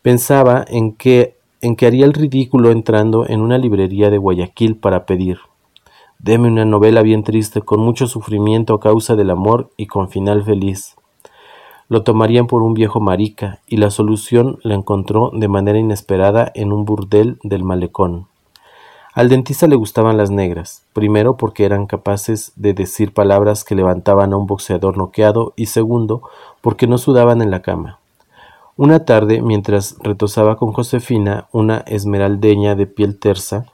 Pensaba 0.00 0.64
en 0.68 0.92
que, 0.92 1.34
en 1.60 1.74
que 1.74 1.86
haría 1.86 2.04
el 2.04 2.12
ridículo 2.12 2.70
entrando 2.70 3.26
en 3.28 3.40
una 3.40 3.58
librería 3.58 4.10
de 4.10 4.18
Guayaquil 4.18 4.76
para 4.76 5.06
pedir 5.06 5.38
Deme 6.20 6.46
una 6.46 6.64
novela 6.64 7.02
bien 7.02 7.24
triste, 7.24 7.62
con 7.62 7.80
mucho 7.80 8.06
sufrimiento 8.06 8.74
a 8.74 8.80
causa 8.80 9.16
del 9.16 9.30
amor 9.30 9.70
y 9.76 9.88
con 9.88 10.08
final 10.08 10.44
feliz. 10.44 10.94
Lo 11.88 12.02
tomarían 12.02 12.46
por 12.46 12.62
un 12.62 12.74
viejo 12.74 13.00
marica, 13.00 13.60
y 13.66 13.76
la 13.76 13.90
solución 13.90 14.58
la 14.62 14.74
encontró 14.74 15.30
de 15.32 15.48
manera 15.48 15.78
inesperada 15.78 16.50
en 16.54 16.72
un 16.72 16.84
burdel 16.84 17.38
del 17.42 17.62
malecón. 17.62 18.26
Al 19.16 19.30
dentista 19.30 19.66
le 19.66 19.76
gustaban 19.76 20.18
las 20.18 20.30
negras, 20.30 20.84
primero 20.92 21.38
porque 21.38 21.64
eran 21.64 21.86
capaces 21.86 22.52
de 22.56 22.74
decir 22.74 23.14
palabras 23.14 23.64
que 23.64 23.74
levantaban 23.74 24.32
a 24.34 24.36
un 24.36 24.46
boxeador 24.46 24.98
noqueado 24.98 25.54
y 25.56 25.66
segundo 25.66 26.20
porque 26.60 26.86
no 26.86 26.98
sudaban 26.98 27.40
en 27.40 27.50
la 27.50 27.62
cama. 27.62 27.98
Una 28.76 29.06
tarde, 29.06 29.40
mientras 29.40 29.96
retosaba 30.02 30.56
con 30.56 30.74
Josefina, 30.74 31.48
una 31.50 31.78
esmeraldeña 31.86 32.74
de 32.74 32.86
piel 32.86 33.18
tersa, 33.18 33.64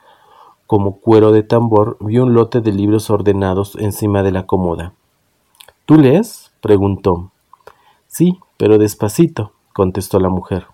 como 0.69 1.01
cuero 1.01 1.33
de 1.33 1.43
tambor, 1.43 1.97
vio 1.99 2.23
un 2.23 2.35
lote 2.35 2.61
de 2.61 2.71
libros 2.71 3.11
ordenados 3.11 3.75
encima 3.81 4.23
de 4.23 4.31
la 4.31 4.47
cómoda. 4.47 4.93
¿Tú 5.87 5.97
lees? 5.97 6.53
preguntó. 6.61 7.33
Sí, 8.13 8.39
pero 8.59 8.77
despacito, 8.77 9.53
contestó 9.73 10.21
la 10.21 10.29
mujer. 10.29 10.67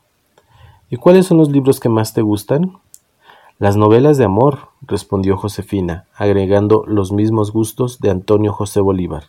¿Y 0.90 0.96
cuáles 0.96 1.27
son 1.27 1.38
los 1.38 1.51
libros 1.53 1.79
que 1.79 1.88
más 1.88 2.12
te 2.12 2.20
gustan? 2.20 2.79
Las 3.61 3.77
novelas 3.77 4.18
de 4.18 4.24
amor, 4.24 4.70
respondió 4.83 5.37
Josefina, 5.37 6.07
agregando 6.16 6.83
los 6.88 7.12
mismos 7.12 7.53
gustos 7.53 8.01
de 8.01 8.11
Antonio 8.11 8.53
José 8.53 8.81
Bolívar. 8.81 9.27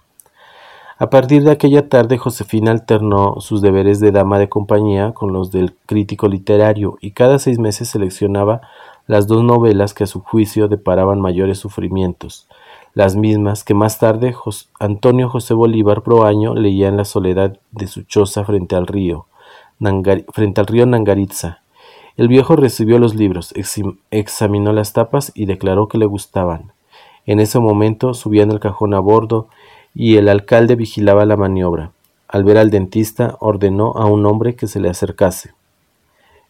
A 0.97 1.11
partir 1.11 1.43
de 1.43 1.51
aquella 1.51 1.87
tarde, 1.87 2.17
Josefina 2.17 2.71
alternó 2.71 3.41
sus 3.41 3.61
deberes 3.61 3.99
de 3.99 4.11
dama 4.11 4.39
de 4.39 4.49
compañía 4.49 5.11
con 5.11 5.31
los 5.31 5.51
del 5.51 5.75
crítico 5.85 6.27
literario 6.27 6.97
y 7.01 7.11
cada 7.11 7.37
seis 7.37 7.59
meses 7.59 7.89
seleccionaba 7.89 8.61
las 9.05 9.27
dos 9.27 9.43
novelas 9.43 9.93
que 9.93 10.05
a 10.05 10.07
su 10.07 10.21
juicio 10.21 10.67
deparaban 10.67 11.21
mayores 11.21 11.59
sufrimientos, 11.59 12.47
las 12.93 13.15
mismas 13.15 13.63
que 13.63 13.73
más 13.73 13.99
tarde 13.99 14.33
Antonio 14.79 15.29
José 15.29 15.53
Bolívar 15.53 16.01
Proaño 16.01 16.55
leía 16.55 16.87
en 16.87 16.97
la 16.97 17.05
soledad 17.05 17.59
de 17.71 17.87
su 17.87 18.03
choza 18.03 18.43
frente 18.43 18.75
al 18.75 18.87
río, 18.87 19.27
frente 20.33 20.61
al 20.61 20.67
río 20.67 20.85
Nangaritza. 20.85 21.61
El 22.17 22.27
viejo 22.27 22.55
recibió 22.55 22.99
los 22.99 23.15
libros, 23.15 23.53
examinó 24.11 24.73
las 24.73 24.93
tapas 24.93 25.31
y 25.35 25.45
declaró 25.45 25.87
que 25.87 25.97
le 25.97 26.05
gustaban. 26.05 26.73
En 27.25 27.39
ese 27.39 27.59
momento 27.59 28.13
subían 28.13 28.51
el 28.51 28.59
cajón 28.59 28.93
a 28.93 28.99
bordo 28.99 29.47
y 29.95 30.17
el 30.17 30.27
alcalde 30.27 30.75
vigilaba 30.75 31.25
la 31.25 31.37
maniobra. 31.37 31.91
Al 32.27 32.43
ver 32.43 32.57
al 32.57 32.71
dentista, 32.71 33.37
ordenó 33.39 33.93
a 33.95 34.05
un 34.05 34.25
hombre 34.25 34.55
que 34.55 34.67
se 34.67 34.79
le 34.79 34.89
acercase. 34.89 35.51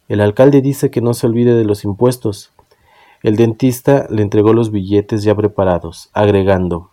El 0.08 0.20
alcalde 0.20 0.60
dice 0.60 0.90
que 0.90 1.00
no 1.00 1.14
se 1.14 1.26
olvide 1.26 1.54
de 1.54 1.64
los 1.64 1.84
impuestos. 1.84 2.50
El 3.22 3.36
dentista 3.36 4.06
le 4.08 4.22
entregó 4.22 4.52
los 4.52 4.70
billetes 4.70 5.22
ya 5.22 5.34
preparados, 5.34 6.10
agregando 6.12 6.90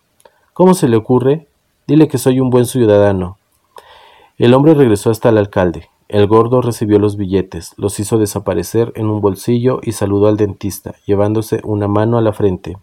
¿Cómo 0.58 0.74
se 0.74 0.88
le 0.88 0.98
ocurre? 0.98 1.48
Dile 1.86 2.08
que 2.08 2.18
soy 2.18 2.40
un 2.40 2.50
buen 2.50 2.66
ciudadano. 2.66 3.38
El 4.40 4.56
hombre 4.56 4.74
regresó 4.74 5.12
hasta 5.12 5.30
el 5.30 5.38
alcalde. 5.38 5.88
El 6.08 6.26
gordo 6.26 6.62
recibió 6.62 6.98
los 6.98 7.16
billetes, 7.16 7.76
los 7.78 8.00
hizo 8.00 8.18
desaparecer 8.18 8.92
en 8.96 9.06
un 9.06 9.22
bolsillo 9.22 9.82
y 9.84 9.92
saludó 9.92 10.28
al 10.28 10.36
dentista, 10.36 10.96
llevándose 11.06 11.62
una 11.64 11.88
mano 11.88 12.18
a 12.18 12.24
la 12.24 12.34
frente. 12.34 12.76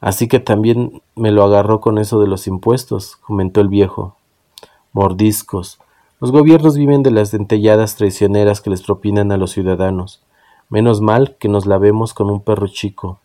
Así 0.00 0.26
que 0.26 0.40
también 0.40 1.00
me 1.14 1.30
lo 1.30 1.44
agarró 1.44 1.80
con 1.80 1.96
eso 1.98 2.18
de 2.18 2.26
los 2.26 2.48
impuestos, 2.48 3.18
comentó 3.18 3.60
el 3.60 3.68
viejo. 3.68 4.16
Mordiscos. 4.92 5.78
Los 6.18 6.32
gobiernos 6.32 6.76
viven 6.76 7.04
de 7.04 7.12
las 7.12 7.30
dentelladas 7.30 7.94
traicioneras 7.94 8.60
que 8.60 8.70
les 8.70 8.82
propinan 8.82 9.30
a 9.30 9.36
los 9.36 9.52
ciudadanos. 9.52 10.24
Menos 10.68 11.00
mal 11.00 11.36
que 11.38 11.48
nos 11.48 11.66
la 11.66 11.78
vemos 11.78 12.14
con 12.14 12.30
un 12.30 12.40
perro 12.40 12.66
chico. 12.68 13.18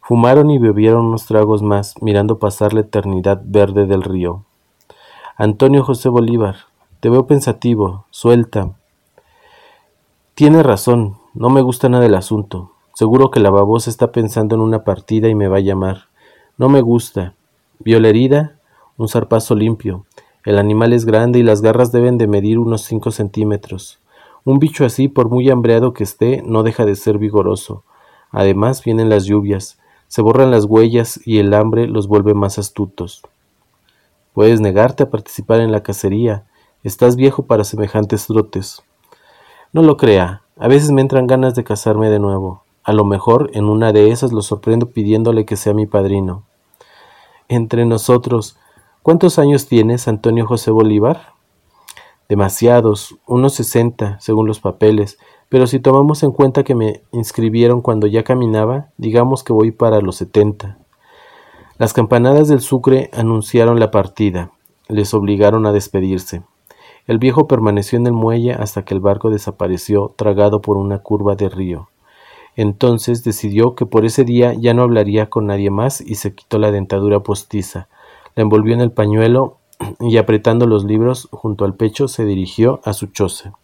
Fumaron 0.00 0.50
y 0.50 0.58
bebieron 0.58 1.06
unos 1.06 1.26
tragos 1.26 1.62
más, 1.62 1.94
mirando 2.02 2.38
pasar 2.38 2.72
la 2.72 2.80
eternidad 2.80 3.40
verde 3.44 3.86
del 3.86 4.02
río. 4.02 4.44
Antonio 5.36 5.84
José 5.84 6.08
Bolívar, 6.08 6.56
te 7.00 7.08
veo 7.08 7.26
pensativo, 7.26 8.06
suelta. 8.10 8.72
Tiene 10.34 10.62
razón, 10.62 11.16
no 11.32 11.48
me 11.48 11.62
gusta 11.62 11.88
nada 11.88 12.06
el 12.06 12.14
asunto. 12.14 12.72
Seguro 12.94 13.30
que 13.30 13.40
la 13.40 13.50
babosa 13.50 13.88
está 13.88 14.10
pensando 14.10 14.56
en 14.56 14.60
una 14.62 14.82
partida 14.82 15.28
y 15.28 15.34
me 15.34 15.48
va 15.48 15.58
a 15.58 15.60
llamar. 15.60 16.08
No 16.58 16.68
me 16.68 16.80
gusta. 16.80 17.34
Vio 17.78 18.00
la 18.00 18.08
herida, 18.08 18.56
un 18.98 19.08
zarpazo 19.08 19.54
limpio. 19.54 20.04
El 20.44 20.58
animal 20.58 20.92
es 20.92 21.04
grande 21.06 21.38
y 21.38 21.42
las 21.42 21.62
garras 21.62 21.92
deben 21.92 22.18
de 22.18 22.26
medir 22.26 22.58
unos 22.58 22.82
cinco 22.82 23.12
centímetros. 23.12 23.99
Un 24.44 24.58
bicho 24.58 24.84
así, 24.84 25.08
por 25.08 25.28
muy 25.28 25.50
hambreado 25.50 25.92
que 25.92 26.04
esté, 26.04 26.42
no 26.44 26.62
deja 26.62 26.84
de 26.84 26.96
ser 26.96 27.18
vigoroso. 27.18 27.84
Además 28.30 28.82
vienen 28.84 29.08
las 29.08 29.24
lluvias, 29.24 29.78
se 30.08 30.22
borran 30.22 30.50
las 30.50 30.64
huellas 30.64 31.20
y 31.24 31.38
el 31.38 31.54
hambre 31.54 31.86
los 31.86 32.08
vuelve 32.08 32.34
más 32.34 32.58
astutos. 32.58 33.22
Puedes 34.32 34.60
negarte 34.60 35.04
a 35.04 35.10
participar 35.10 35.60
en 35.60 35.72
la 35.72 35.82
cacería, 35.82 36.46
Estás 36.82 37.16
viejo 37.16 37.44
para 37.44 37.64
semejantes 37.64 38.26
trotes. 38.26 38.82
No 39.70 39.82
lo 39.82 39.98
crea, 39.98 40.44
a 40.58 40.66
veces 40.66 40.90
me 40.90 41.02
entran 41.02 41.26
ganas 41.26 41.54
de 41.54 41.62
casarme 41.62 42.08
de 42.08 42.18
nuevo. 42.18 42.64
A 42.84 42.94
lo 42.94 43.04
mejor 43.04 43.50
en 43.52 43.66
una 43.66 43.92
de 43.92 44.10
esas 44.10 44.32
lo 44.32 44.40
sorprendo 44.40 44.86
pidiéndole 44.86 45.44
que 45.44 45.56
sea 45.56 45.74
mi 45.74 45.84
padrino. 45.84 46.44
Entre 47.48 47.84
nosotros, 47.84 48.56
¿cuántos 49.02 49.38
años 49.38 49.66
tienes, 49.66 50.08
Antonio 50.08 50.46
José 50.46 50.70
Bolívar? 50.70 51.34
Demasiados, 52.30 53.16
unos 53.26 53.54
sesenta, 53.54 54.16
según 54.20 54.46
los 54.46 54.60
papeles, 54.60 55.18
pero 55.48 55.66
si 55.66 55.80
tomamos 55.80 56.22
en 56.22 56.30
cuenta 56.30 56.62
que 56.62 56.76
me 56.76 57.02
inscribieron 57.10 57.82
cuando 57.82 58.06
ya 58.06 58.22
caminaba, 58.22 58.90
digamos 58.98 59.42
que 59.42 59.52
voy 59.52 59.72
para 59.72 60.00
los 60.00 60.14
setenta. 60.14 60.78
Las 61.76 61.92
campanadas 61.92 62.46
del 62.46 62.60
Sucre 62.60 63.10
anunciaron 63.12 63.80
la 63.80 63.90
partida, 63.90 64.52
les 64.86 65.12
obligaron 65.12 65.66
a 65.66 65.72
despedirse. 65.72 66.44
El 67.08 67.18
viejo 67.18 67.48
permaneció 67.48 67.98
en 67.98 68.06
el 68.06 68.12
muelle 68.12 68.52
hasta 68.52 68.84
que 68.84 68.94
el 68.94 69.00
barco 69.00 69.30
desapareció 69.30 70.14
tragado 70.16 70.60
por 70.60 70.76
una 70.76 71.00
curva 71.00 71.34
de 71.34 71.48
río. 71.48 71.88
Entonces 72.54 73.24
decidió 73.24 73.74
que 73.74 73.86
por 73.86 74.04
ese 74.04 74.22
día 74.22 74.54
ya 74.54 74.72
no 74.72 74.82
hablaría 74.82 75.28
con 75.30 75.46
nadie 75.46 75.70
más 75.70 76.00
y 76.00 76.14
se 76.14 76.32
quitó 76.32 76.60
la 76.60 76.70
dentadura 76.70 77.24
postiza, 77.24 77.88
la 78.36 78.44
envolvió 78.44 78.74
en 78.74 78.82
el 78.82 78.92
pañuelo 78.92 79.56
y 80.00 80.16
apretando 80.16 80.66
los 80.66 80.84
libros 80.84 81.28
junto 81.30 81.64
al 81.64 81.74
pecho 81.74 82.08
se 82.08 82.24
dirigió 82.24 82.80
a 82.84 82.92
su 82.92 83.06
choza. 83.08 83.54